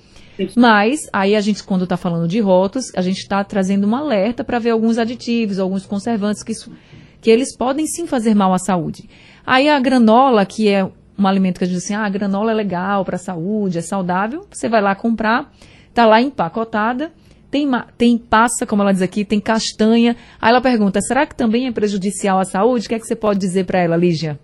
Mas, 0.57 1.01
aí 1.13 1.37
a 1.37 1.41
gente, 1.43 1.63
quando 1.63 1.85
está 1.85 1.99
falando 1.99 2.27
de 2.27 2.41
rótulos, 2.41 2.87
a 2.97 3.03
gente 3.03 3.19
está 3.19 3.45
trazendo 3.45 3.87
um 3.87 3.95
alerta 3.95 4.43
para 4.43 4.59
ver 4.59 4.71
alguns 4.71 4.97
aditivos, 4.97 5.59
alguns 5.59 5.85
conservantes 5.85 6.43
que, 6.43 6.53
isso, 6.53 6.73
que 7.21 7.31
eles 7.31 7.55
podem 7.55 7.87
sim 7.87 8.07
fazer 8.07 8.35
mal 8.35 8.55
à 8.55 8.59
saúde. 8.59 9.09
Aí 9.47 9.69
a 9.69 9.79
granola, 9.79 10.47
que 10.47 10.67
é 10.67 10.83
um 11.17 11.27
alimento 11.27 11.59
que 11.59 11.65
a 11.65 11.67
gente 11.67 11.77
diz 11.77 11.85
assim, 11.85 11.95
ah, 11.95 12.07
a 12.07 12.09
granola 12.09 12.51
é 12.51 12.55
legal 12.55 13.05
para 13.05 13.17
a 13.17 13.19
saúde, 13.19 13.79
é 13.79 13.83
saudável, 13.83 14.47
você 14.51 14.67
vai 14.67 14.81
lá 14.81 14.95
comprar, 14.95 15.53
tá 15.93 16.07
lá 16.07 16.23
empacotada, 16.23 17.13
tem, 17.51 17.69
tem 17.99 18.17
passa, 18.17 18.67
como 18.67 18.81
ela 18.81 18.93
diz 18.93 19.03
aqui, 19.03 19.27
tem 19.27 19.39
castanha. 19.39 20.17
Aí 20.41 20.51
ela 20.51 20.61
pergunta, 20.63 21.01
será 21.03 21.27
que 21.27 21.37
também 21.37 21.67
é 21.67 21.71
prejudicial 21.71 22.41
à 22.41 22.45
saúde? 22.45 22.87
O 22.87 22.89
que 22.89 22.95
é 22.95 22.99
que 22.99 23.07
você 23.07 23.15
pode 23.15 23.39
dizer 23.39 23.67
para 23.67 23.79
ela, 23.79 23.95
Lígia? 23.95 24.41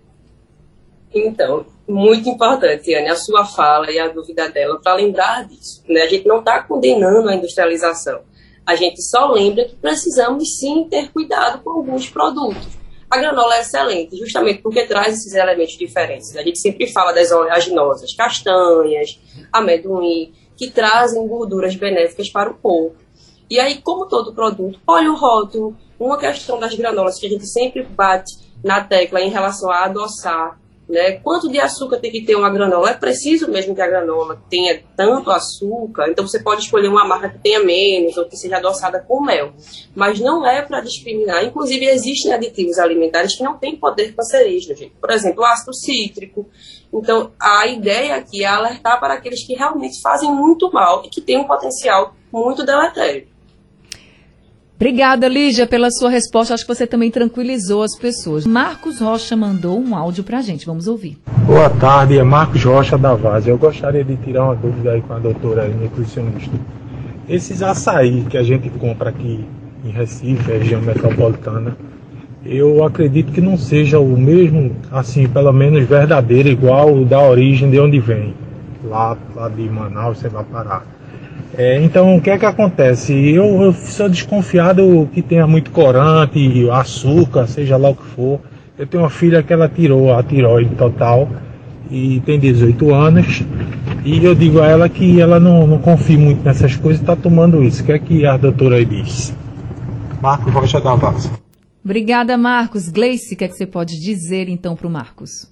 Então, 1.13 1.65
muito 1.87 2.29
importante, 2.29 2.93
Anne, 2.95 3.09
a 3.09 3.15
sua 3.15 3.45
fala 3.45 3.91
e 3.91 3.99
a 3.99 4.07
dúvida 4.07 4.49
dela 4.49 4.79
para 4.81 4.95
lembrar 4.95 5.45
disso. 5.47 5.83
Né? 5.87 6.01
A 6.01 6.07
gente 6.07 6.25
não 6.25 6.39
está 6.39 6.63
condenando 6.63 7.27
a 7.27 7.35
industrialização. 7.35 8.21
A 8.65 8.75
gente 8.75 9.01
só 9.01 9.29
lembra 9.29 9.65
que 9.65 9.75
precisamos 9.75 10.57
sim 10.57 10.87
ter 10.89 11.11
cuidado 11.11 11.61
com 11.61 11.71
alguns 11.71 12.09
produtos. 12.09 12.79
A 13.09 13.17
granola 13.17 13.57
é 13.57 13.61
excelente, 13.61 14.15
justamente 14.15 14.61
porque 14.61 14.85
traz 14.85 15.15
esses 15.15 15.33
elementos 15.33 15.77
diferentes. 15.77 16.33
A 16.37 16.43
gente 16.43 16.59
sempre 16.59 16.87
fala 16.87 17.11
das 17.11 17.29
oleaginosas, 17.29 18.13
castanhas, 18.13 19.19
amendoim, 19.51 20.31
que 20.55 20.71
trazem 20.71 21.27
gorduras 21.27 21.75
benéficas 21.75 22.29
para 22.29 22.49
o 22.49 22.53
corpo. 22.53 22.95
E 23.49 23.59
aí, 23.59 23.81
como 23.81 24.05
todo 24.05 24.33
produto, 24.33 24.79
olha 24.87 25.11
o 25.11 25.15
rótulo. 25.15 25.75
Uma 25.99 26.17
questão 26.17 26.57
das 26.57 26.73
granolas 26.73 27.19
que 27.19 27.27
a 27.27 27.29
gente 27.29 27.45
sempre 27.45 27.83
bate 27.83 28.31
na 28.63 28.81
tecla 28.81 29.19
em 29.19 29.29
relação 29.29 29.69
a 29.69 29.83
adoçar, 29.83 30.60
né? 30.91 31.13
Quanto 31.13 31.49
de 31.49 31.59
açúcar 31.59 31.97
tem 31.97 32.11
que 32.11 32.21
ter 32.21 32.35
uma 32.35 32.49
granola? 32.49 32.91
É 32.91 32.93
preciso 32.93 33.49
mesmo 33.49 33.73
que 33.73 33.81
a 33.81 33.87
granola 33.87 34.41
tenha 34.49 34.83
tanto 34.95 35.31
açúcar, 35.31 36.09
então 36.09 36.27
você 36.27 36.39
pode 36.39 36.61
escolher 36.61 36.89
uma 36.89 37.05
marca 37.05 37.29
que 37.29 37.39
tenha 37.39 37.63
menos 37.63 38.17
ou 38.17 38.25
que 38.25 38.35
seja 38.35 38.57
adoçada 38.57 38.99
com 38.99 39.21
mel. 39.21 39.53
Mas 39.95 40.19
não 40.19 40.45
é 40.45 40.61
para 40.61 40.81
discriminar. 40.81 41.43
Inclusive, 41.45 41.85
existem 41.85 42.33
aditivos 42.33 42.77
alimentares 42.77 43.35
que 43.35 43.43
não 43.43 43.57
têm 43.57 43.77
poder 43.77 44.13
cancerígeno, 44.13 44.75
gente. 44.75 44.93
Por 44.99 45.09
exemplo, 45.09 45.45
ácido 45.45 45.73
cítrico. 45.73 46.47
Então, 46.93 47.31
a 47.39 47.65
ideia 47.67 48.15
aqui 48.15 48.43
é 48.43 48.47
alertar 48.47 48.99
para 48.99 49.13
aqueles 49.13 49.45
que 49.45 49.53
realmente 49.53 50.01
fazem 50.01 50.29
muito 50.29 50.71
mal 50.73 51.03
e 51.05 51.09
que 51.09 51.21
têm 51.21 51.37
um 51.37 51.47
potencial 51.47 52.13
muito 52.31 52.65
deletério. 52.65 53.30
Obrigada, 54.81 55.27
Lígia, 55.27 55.67
pela 55.67 55.91
sua 55.91 56.09
resposta. 56.09 56.55
Acho 56.55 56.65
que 56.65 56.73
você 56.73 56.87
também 56.87 57.11
tranquilizou 57.11 57.83
as 57.83 57.95
pessoas. 57.95 58.47
Marcos 58.47 58.99
Rocha 58.99 59.35
mandou 59.35 59.79
um 59.79 59.95
áudio 59.95 60.23
para 60.23 60.39
a 60.39 60.41
gente. 60.41 60.65
Vamos 60.65 60.87
ouvir. 60.87 61.19
Boa 61.45 61.69
tarde, 61.69 62.17
é 62.17 62.23
Marcos 62.23 62.63
Rocha 62.63 62.97
da 62.97 63.13
Vaz. 63.13 63.45
Eu 63.45 63.59
gostaria 63.59 64.03
de 64.03 64.15
tirar 64.17 64.45
uma 64.45 64.55
dúvida 64.55 64.93
aí 64.93 65.01
com 65.03 65.13
a 65.13 65.19
doutora 65.19 65.67
nutricionista. 65.67 66.57
Esses 67.29 67.61
açaí 67.61 68.25
que 68.27 68.35
a 68.35 68.41
gente 68.41 68.71
compra 68.71 69.11
aqui 69.11 69.45
em 69.85 69.91
Recife, 69.91 70.51
região 70.51 70.81
metropolitana, 70.81 71.77
eu 72.43 72.83
acredito 72.83 73.31
que 73.31 73.39
não 73.39 73.59
seja 73.59 73.99
o 73.99 74.17
mesmo, 74.17 74.75
assim, 74.91 75.27
pelo 75.27 75.53
menos 75.53 75.87
verdadeiro, 75.87 76.49
igual 76.49 76.91
o 76.91 77.05
da 77.05 77.21
origem 77.21 77.69
de 77.69 77.79
onde 77.79 77.99
vem, 77.99 78.33
lá, 78.83 79.15
lá 79.35 79.47
de 79.47 79.61
Manaus, 79.61 80.17
sei 80.17 80.31
lá, 80.31 80.43
Pará. 80.43 80.81
É, 81.57 81.81
então, 81.83 82.15
o 82.15 82.21
que 82.21 82.29
é 82.29 82.37
que 82.37 82.45
acontece? 82.45 83.13
Eu, 83.13 83.61
eu 83.61 83.73
sou 83.73 84.07
desconfiado 84.07 85.09
que 85.13 85.21
tenha 85.21 85.45
muito 85.45 85.69
corante, 85.71 86.69
açúcar, 86.69 87.47
seja 87.47 87.75
lá 87.77 87.89
o 87.89 87.95
que 87.95 88.05
for. 88.05 88.39
Eu 88.79 88.87
tenho 88.87 89.03
uma 89.03 89.09
filha 89.09 89.43
que 89.43 89.51
ela 89.51 89.67
tirou 89.67 90.13
a 90.13 90.23
tiroide 90.23 90.73
total 90.75 91.29
e 91.89 92.21
tem 92.21 92.39
18 92.39 92.93
anos. 92.93 93.43
E 94.03 94.23
eu 94.23 94.33
digo 94.33 94.61
a 94.61 94.67
ela 94.67 94.89
que 94.89 95.19
ela 95.19 95.39
não, 95.39 95.67
não 95.67 95.77
confia 95.77 96.17
muito 96.17 96.43
nessas 96.43 96.75
coisas 96.75 97.01
e 97.01 97.03
está 97.03 97.15
tomando 97.15 97.63
isso. 97.63 97.83
O 97.83 97.85
que 97.85 97.91
é 97.91 97.99
que 97.99 98.25
a 98.25 98.37
doutora 98.37 98.77
aí 98.77 98.85
diz? 98.85 99.35
Marcos 100.21 100.53
Rocha 100.53 100.79
da 100.79 100.95
Vaz. 100.95 101.29
Obrigada, 101.83 102.37
Marcos. 102.37 102.87
Gleice, 102.89 103.33
o 103.33 103.37
que 103.37 103.43
é 103.43 103.47
que 103.47 103.55
você 103.55 103.65
pode 103.65 103.99
dizer 103.99 104.47
então 104.47 104.75
para 104.75 104.87
o 104.87 104.89
Marcos? 104.89 105.50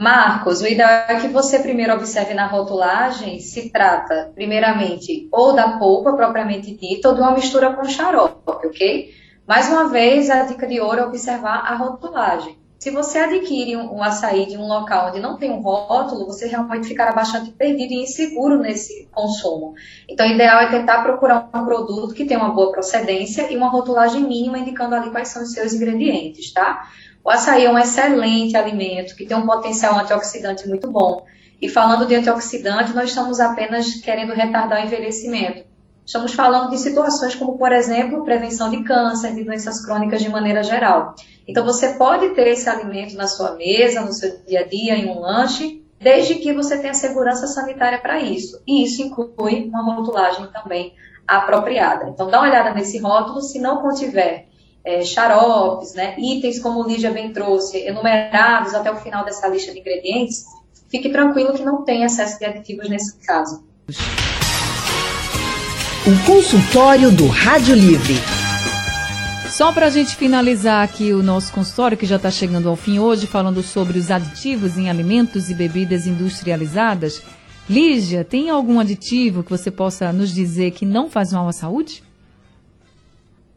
Marcos, 0.00 0.62
o 0.62 0.66
ideal 0.66 0.88
é 1.08 1.20
que 1.20 1.28
você 1.28 1.58
primeiro 1.58 1.92
observe 1.92 2.32
na 2.32 2.46
rotulagem 2.46 3.38
se 3.38 3.68
trata, 3.68 4.32
primeiramente, 4.34 5.28
ou 5.30 5.52
da 5.52 5.72
polpa 5.76 6.14
propriamente 6.14 6.74
dita, 6.74 7.10
ou 7.10 7.14
de 7.14 7.20
uma 7.20 7.32
mistura 7.32 7.74
com 7.74 7.84
xarope, 7.84 8.40
ok? 8.46 9.14
Mais 9.46 9.68
uma 9.68 9.90
vez, 9.90 10.30
a 10.30 10.44
dica 10.44 10.66
de 10.66 10.80
ouro 10.80 11.00
é 11.00 11.04
observar 11.04 11.70
a 11.70 11.74
rotulagem. 11.74 12.58
Se 12.78 12.90
você 12.90 13.18
adquire 13.18 13.76
um, 13.76 13.96
um 13.96 14.02
açaí 14.02 14.46
de 14.46 14.56
um 14.56 14.66
local 14.66 15.08
onde 15.08 15.20
não 15.20 15.36
tem 15.36 15.50
um 15.50 15.60
rótulo, 15.60 16.24
você 16.24 16.46
realmente 16.46 16.88
ficará 16.88 17.12
bastante 17.12 17.50
perdido 17.50 17.92
e 17.92 18.04
inseguro 18.04 18.58
nesse 18.58 19.06
consumo. 19.12 19.74
Então, 20.08 20.26
o 20.26 20.30
ideal 20.30 20.62
é 20.62 20.70
tentar 20.70 21.02
procurar 21.02 21.50
um 21.54 21.66
produto 21.66 22.14
que 22.14 22.24
tenha 22.24 22.40
uma 22.40 22.54
boa 22.54 22.72
procedência 22.72 23.52
e 23.52 23.56
uma 23.58 23.68
rotulagem 23.68 24.22
mínima 24.22 24.60
indicando 24.60 24.94
ali 24.94 25.10
quais 25.10 25.28
são 25.28 25.42
os 25.42 25.52
seus 25.52 25.74
ingredientes, 25.74 26.54
tá? 26.54 26.88
O 27.22 27.30
açaí 27.30 27.66
é 27.66 27.70
um 27.70 27.78
excelente 27.78 28.56
alimento 28.56 29.14
que 29.14 29.26
tem 29.26 29.36
um 29.36 29.46
potencial 29.46 29.98
antioxidante 29.98 30.66
muito 30.66 30.90
bom. 30.90 31.24
E 31.60 31.68
falando 31.68 32.06
de 32.06 32.14
antioxidante, 32.14 32.94
nós 32.94 33.10
estamos 33.10 33.38
apenas 33.38 33.96
querendo 33.96 34.32
retardar 34.32 34.80
o 34.80 34.86
envelhecimento. 34.86 35.64
Estamos 36.06 36.32
falando 36.32 36.70
de 36.70 36.78
situações 36.78 37.34
como, 37.34 37.58
por 37.58 37.70
exemplo, 37.72 38.24
prevenção 38.24 38.70
de 38.70 38.82
câncer, 38.82 39.34
de 39.34 39.44
doenças 39.44 39.84
crônicas 39.84 40.22
de 40.22 40.30
maneira 40.30 40.62
geral. 40.62 41.14
Então, 41.46 41.64
você 41.64 41.90
pode 41.90 42.30
ter 42.30 42.48
esse 42.48 42.68
alimento 42.68 43.14
na 43.14 43.26
sua 43.26 43.52
mesa, 43.52 44.00
no 44.00 44.12
seu 44.12 44.38
dia 44.46 44.60
a 44.60 44.66
dia, 44.66 44.96
em 44.96 45.08
um 45.08 45.20
lanche, 45.20 45.84
desde 46.00 46.36
que 46.36 46.54
você 46.54 46.78
tenha 46.78 46.94
segurança 46.94 47.46
sanitária 47.46 47.98
para 47.98 48.18
isso. 48.18 48.60
E 48.66 48.82
isso 48.82 49.02
inclui 49.02 49.68
uma 49.68 49.94
rotulagem 49.94 50.48
também 50.50 50.94
apropriada. 51.28 52.08
Então, 52.08 52.30
dá 52.30 52.40
uma 52.40 52.48
olhada 52.48 52.72
nesse 52.72 52.98
rótulo, 52.98 53.42
se 53.42 53.60
não 53.60 53.82
contiver 53.82 54.48
é, 54.84 55.04
xaropes, 55.04 55.94
né, 55.94 56.14
itens 56.18 56.58
como 56.58 56.82
o 56.82 56.86
Lígia 56.86 57.10
bem 57.10 57.32
trouxe, 57.32 57.78
enumerados 57.78 58.74
até 58.74 58.90
o 58.90 58.96
final 58.96 59.24
dessa 59.24 59.46
lista 59.48 59.72
de 59.72 59.80
ingredientes, 59.80 60.44
fique 60.88 61.10
tranquilo 61.10 61.52
que 61.52 61.62
não 61.62 61.82
tem 61.82 62.02
excesso 62.02 62.38
de 62.38 62.44
aditivos 62.44 62.88
nesse 62.88 63.18
caso. 63.18 63.62
O 66.06 66.26
consultório 66.26 67.10
do 67.10 67.26
Rádio 67.26 67.74
Livre. 67.74 68.14
Só 69.50 69.72
para 69.72 69.86
a 69.86 69.90
gente 69.90 70.16
finalizar 70.16 70.82
aqui 70.82 71.12
o 71.12 71.22
nosso 71.22 71.52
consultório, 71.52 71.98
que 71.98 72.06
já 72.06 72.16
está 72.16 72.30
chegando 72.30 72.68
ao 72.68 72.76
fim 72.76 72.98
hoje, 72.98 73.26
falando 73.26 73.62
sobre 73.62 73.98
os 73.98 74.10
aditivos 74.10 74.78
em 74.78 74.88
alimentos 74.88 75.50
e 75.50 75.54
bebidas 75.54 76.06
industrializadas. 76.06 77.22
Lígia, 77.68 78.24
tem 78.24 78.48
algum 78.48 78.80
aditivo 78.80 79.42
que 79.42 79.50
você 79.50 79.70
possa 79.70 80.12
nos 80.12 80.32
dizer 80.32 80.70
que 80.70 80.86
não 80.86 81.10
faz 81.10 81.32
mal 81.32 81.46
à 81.46 81.52
saúde? 81.52 82.02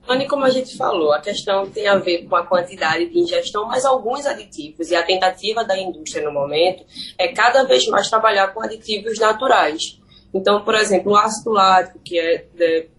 Anne, 0.07 0.27
como 0.27 0.43
a 0.43 0.49
gente 0.49 0.75
falou, 0.75 1.13
a 1.13 1.21
questão 1.21 1.69
tem 1.69 1.87
a 1.87 1.95
ver 1.95 2.25
com 2.25 2.35
a 2.35 2.45
quantidade 2.45 3.09
de 3.09 3.19
ingestão, 3.19 3.65
mas 3.65 3.85
alguns 3.85 4.25
aditivos. 4.25 4.91
E 4.91 4.95
a 4.95 5.03
tentativa 5.03 5.63
da 5.63 5.77
indústria 5.77 6.25
no 6.25 6.33
momento 6.33 6.83
é 7.17 7.29
cada 7.29 7.63
vez 7.63 7.87
mais 7.87 8.09
trabalhar 8.09 8.53
com 8.53 8.61
aditivos 8.61 9.17
naturais. 9.17 9.99
Então, 10.33 10.63
por 10.63 10.75
exemplo, 10.75 11.13
o 11.13 11.15
ácido 11.15 11.51
lático, 11.51 11.99
que 11.99 12.19
é 12.19 12.45
de, 12.53 12.89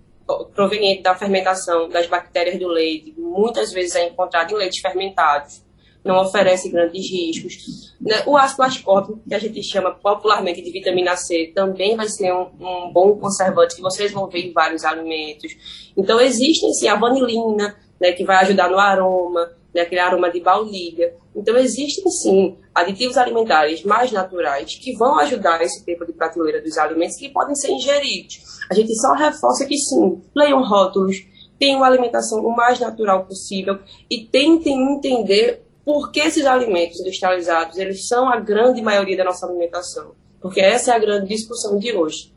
proveniente 0.54 1.02
da 1.02 1.14
fermentação 1.14 1.88
das 1.88 2.06
bactérias 2.06 2.58
do 2.58 2.68
leite, 2.68 3.12
muitas 3.18 3.72
vezes 3.72 3.94
é 3.96 4.08
encontrado 4.08 4.52
em 4.52 4.56
leites 4.56 4.80
fermentados 4.80 5.63
não 6.04 6.20
oferece 6.20 6.68
grandes 6.68 7.10
riscos. 7.10 7.94
Né? 8.00 8.22
O 8.26 8.36
ácido 8.36 8.62
ascórbico, 8.62 9.20
que 9.26 9.34
a 9.34 9.38
gente 9.38 9.62
chama 9.62 9.90
popularmente 9.92 10.60
de 10.60 10.70
vitamina 10.70 11.16
C, 11.16 11.50
também 11.54 11.96
vai 11.96 12.08
ser 12.08 12.32
um, 12.32 12.50
um, 12.60 12.92
bom 12.92 13.16
conservante 13.16 13.74
que 13.74 13.80
vocês 13.80 14.12
vão 14.12 14.28
ver 14.28 14.46
em 14.46 14.52
vários 14.52 14.84
alimentos. 14.84 15.56
Então, 15.96 16.20
existem 16.20 16.72
sim 16.74 16.88
a 16.88 16.96
vanilina, 16.96 17.74
né, 17.98 18.12
que 18.12 18.24
vai 18.24 18.36
ajudar 18.36 18.68
no 18.68 18.78
aroma, 18.78 19.50
né, 19.74 19.80
aquele 19.80 20.00
aroma 20.00 20.30
de 20.30 20.40
baunilha. 20.40 21.14
Então, 21.34 21.56
existem 21.56 22.10
sim 22.10 22.58
aditivos 22.74 23.16
alimentares 23.16 23.82
mais 23.82 24.12
naturais 24.12 24.74
que 24.74 24.94
vão 24.96 25.18
ajudar 25.20 25.62
esse 25.62 25.84
tempo 25.86 26.04
de 26.04 26.12
prateleira 26.12 26.60
dos 26.60 26.76
alimentos 26.76 27.16
que 27.16 27.30
podem 27.30 27.54
ser 27.54 27.70
ingeridos. 27.70 28.40
A 28.70 28.74
gente 28.74 28.94
só 28.96 29.14
reforça 29.14 29.64
que 29.64 29.78
sim, 29.78 30.20
leiam 30.34 30.62
rótulos, 30.62 31.16
tenham 31.58 31.78
uma 31.78 31.86
alimentação 31.86 32.44
o 32.44 32.54
mais 32.54 32.78
natural 32.78 33.24
possível 33.24 33.78
e 34.10 34.24
tentem 34.24 34.96
entender 34.96 35.63
por 35.84 36.10
que 36.10 36.20
esses 36.20 36.46
alimentos 36.46 37.00
industrializados 37.00 37.76
eles 37.78 38.08
são 38.08 38.28
a 38.28 38.40
grande 38.40 38.80
maioria 38.80 39.16
da 39.16 39.24
nossa 39.24 39.46
alimentação? 39.46 40.12
Porque 40.40 40.60
essa 40.60 40.92
é 40.92 40.96
a 40.96 40.98
grande 40.98 41.28
discussão 41.28 41.78
de 41.78 41.92
hoje. 41.92 42.32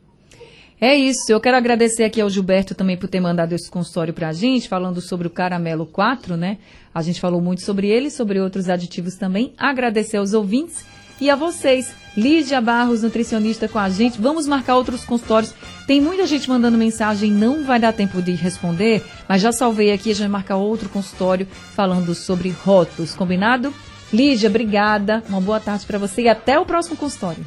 É 0.80 0.94
isso. 0.94 1.32
Eu 1.32 1.40
quero 1.40 1.56
agradecer 1.56 2.04
aqui 2.04 2.20
ao 2.20 2.30
Gilberto 2.30 2.74
também 2.74 2.96
por 2.96 3.08
ter 3.08 3.20
mandado 3.20 3.52
esse 3.52 3.68
consultório 3.68 4.14
para 4.14 4.28
a 4.28 4.32
gente, 4.32 4.68
falando 4.68 5.00
sobre 5.00 5.26
o 5.26 5.30
Caramelo 5.30 5.84
4, 5.86 6.36
né? 6.36 6.58
A 6.94 7.02
gente 7.02 7.20
falou 7.20 7.40
muito 7.40 7.62
sobre 7.62 7.88
ele, 7.88 8.10
sobre 8.10 8.40
outros 8.40 8.68
aditivos 8.68 9.16
também. 9.16 9.52
Agradecer 9.58 10.18
aos 10.18 10.34
ouvintes 10.34 10.84
e 11.20 11.30
a 11.30 11.36
vocês. 11.36 11.94
Lígia 12.16 12.60
Barros, 12.60 13.02
nutricionista 13.02 13.68
com 13.68 13.78
a 13.78 13.88
gente. 13.88 14.20
Vamos 14.20 14.46
marcar 14.46 14.76
outros 14.76 15.04
consultórios. 15.04 15.54
Tem 15.86 16.00
muita 16.00 16.26
gente 16.26 16.48
mandando 16.48 16.76
mensagem, 16.76 17.30
não 17.30 17.64
vai 17.64 17.78
dar 17.78 17.92
tempo 17.92 18.20
de 18.20 18.32
responder, 18.32 19.04
mas 19.28 19.40
já 19.40 19.52
salvei 19.52 19.92
aqui, 19.92 20.12
vai 20.14 20.28
marcar 20.28 20.56
outro 20.56 20.88
consultório 20.88 21.46
falando 21.74 22.14
sobre 22.14 22.50
rótulos, 22.50 23.14
combinado? 23.14 23.72
Lígia, 24.12 24.48
obrigada. 24.48 25.22
Uma 25.28 25.40
boa 25.40 25.60
tarde 25.60 25.86
para 25.86 25.98
você 25.98 26.22
e 26.22 26.28
até 26.28 26.58
o 26.58 26.66
próximo 26.66 26.96
consultório. 26.96 27.44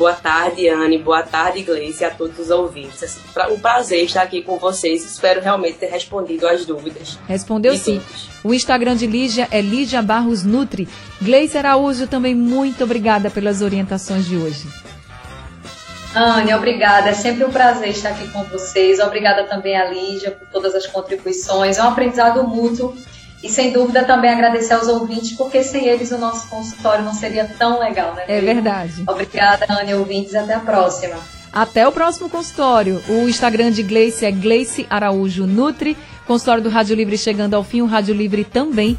Boa 0.00 0.14
tarde, 0.14 0.66
Anne. 0.66 0.96
Boa 0.96 1.22
tarde, 1.22 1.62
Gleice, 1.62 2.02
e 2.02 2.06
a 2.06 2.10
todos 2.10 2.38
os 2.38 2.48
ouvintes. 2.48 3.20
É 3.36 3.46
um 3.48 3.60
prazer 3.60 4.02
estar 4.02 4.22
aqui 4.22 4.40
com 4.40 4.56
vocês. 4.56 5.04
Espero 5.04 5.42
realmente 5.42 5.76
ter 5.76 5.90
respondido 5.90 6.48
as 6.48 6.64
dúvidas. 6.64 7.18
Respondeu 7.28 7.76
sim. 7.76 8.00
Todos. 8.00 8.30
O 8.42 8.54
Instagram 8.54 8.96
de 8.96 9.06
Lígia 9.06 9.46
é 9.50 9.60
Lígia 9.60 10.00
Barros 10.00 10.42
Nutri. 10.42 10.88
Gleice 11.20 11.58
Araújo, 11.58 12.06
também 12.06 12.34
muito 12.34 12.82
obrigada 12.82 13.28
pelas 13.28 13.60
orientações 13.60 14.24
de 14.24 14.38
hoje. 14.38 14.66
Anne, 16.14 16.54
obrigada. 16.54 17.10
É 17.10 17.12
sempre 17.12 17.44
um 17.44 17.50
prazer 17.50 17.90
estar 17.90 18.08
aqui 18.08 18.26
com 18.28 18.42
vocês. 18.44 19.00
Obrigada 19.00 19.44
também 19.44 19.76
a 19.76 19.84
Lígia 19.84 20.30
por 20.30 20.48
todas 20.48 20.74
as 20.74 20.86
contribuições. 20.86 21.76
É 21.76 21.82
um 21.82 21.88
aprendizado 21.88 22.42
mútuo 22.48 22.96
e 23.42 23.48
sem 23.48 23.72
dúvida 23.72 24.04
também 24.04 24.30
agradecer 24.30 24.74
aos 24.74 24.88
ouvintes, 24.88 25.32
porque 25.32 25.62
sem 25.62 25.86
eles 25.86 26.10
o 26.10 26.18
nosso 26.18 26.48
consultório 26.48 27.04
não 27.04 27.14
seria 27.14 27.44
tão 27.58 27.78
legal, 27.78 28.14
né? 28.14 28.24
É 28.28 28.40
verdade. 28.40 29.04
Obrigada, 29.06 29.66
Anne, 29.68 29.94
ouvintes. 29.94 30.34
Até 30.34 30.54
a 30.54 30.60
próxima. 30.60 31.16
Até 31.52 31.88
o 31.88 31.92
próximo 31.92 32.28
consultório. 32.28 33.02
O 33.08 33.28
Instagram 33.28 33.70
de 33.70 33.82
Gleice 33.82 34.24
é 34.24 34.30
Gleice 34.30 34.86
Araújo 34.88 35.46
Nutri. 35.46 35.96
Consultório 36.26 36.62
do 36.62 36.68
Rádio 36.68 36.94
Livre 36.94 37.18
chegando 37.18 37.54
ao 37.54 37.64
fim, 37.64 37.82
o 37.82 37.86
Rádio 37.86 38.14
Livre 38.14 38.44
também. 38.44 38.96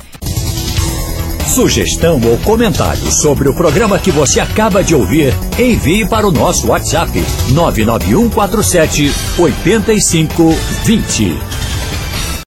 Sugestão 1.47 2.19
ou 2.25 2.37
comentário 2.39 3.11
sobre 3.11 3.49
o 3.49 3.53
programa 3.53 3.99
que 3.99 4.09
você 4.09 4.39
acaba 4.39 4.81
de 4.81 4.95
ouvir, 4.95 5.33
envie 5.59 6.07
para 6.07 6.25
o 6.25 6.31
nosso 6.31 6.67
WhatsApp 6.67 7.11
99147 7.49 9.11
8520. 9.37 11.70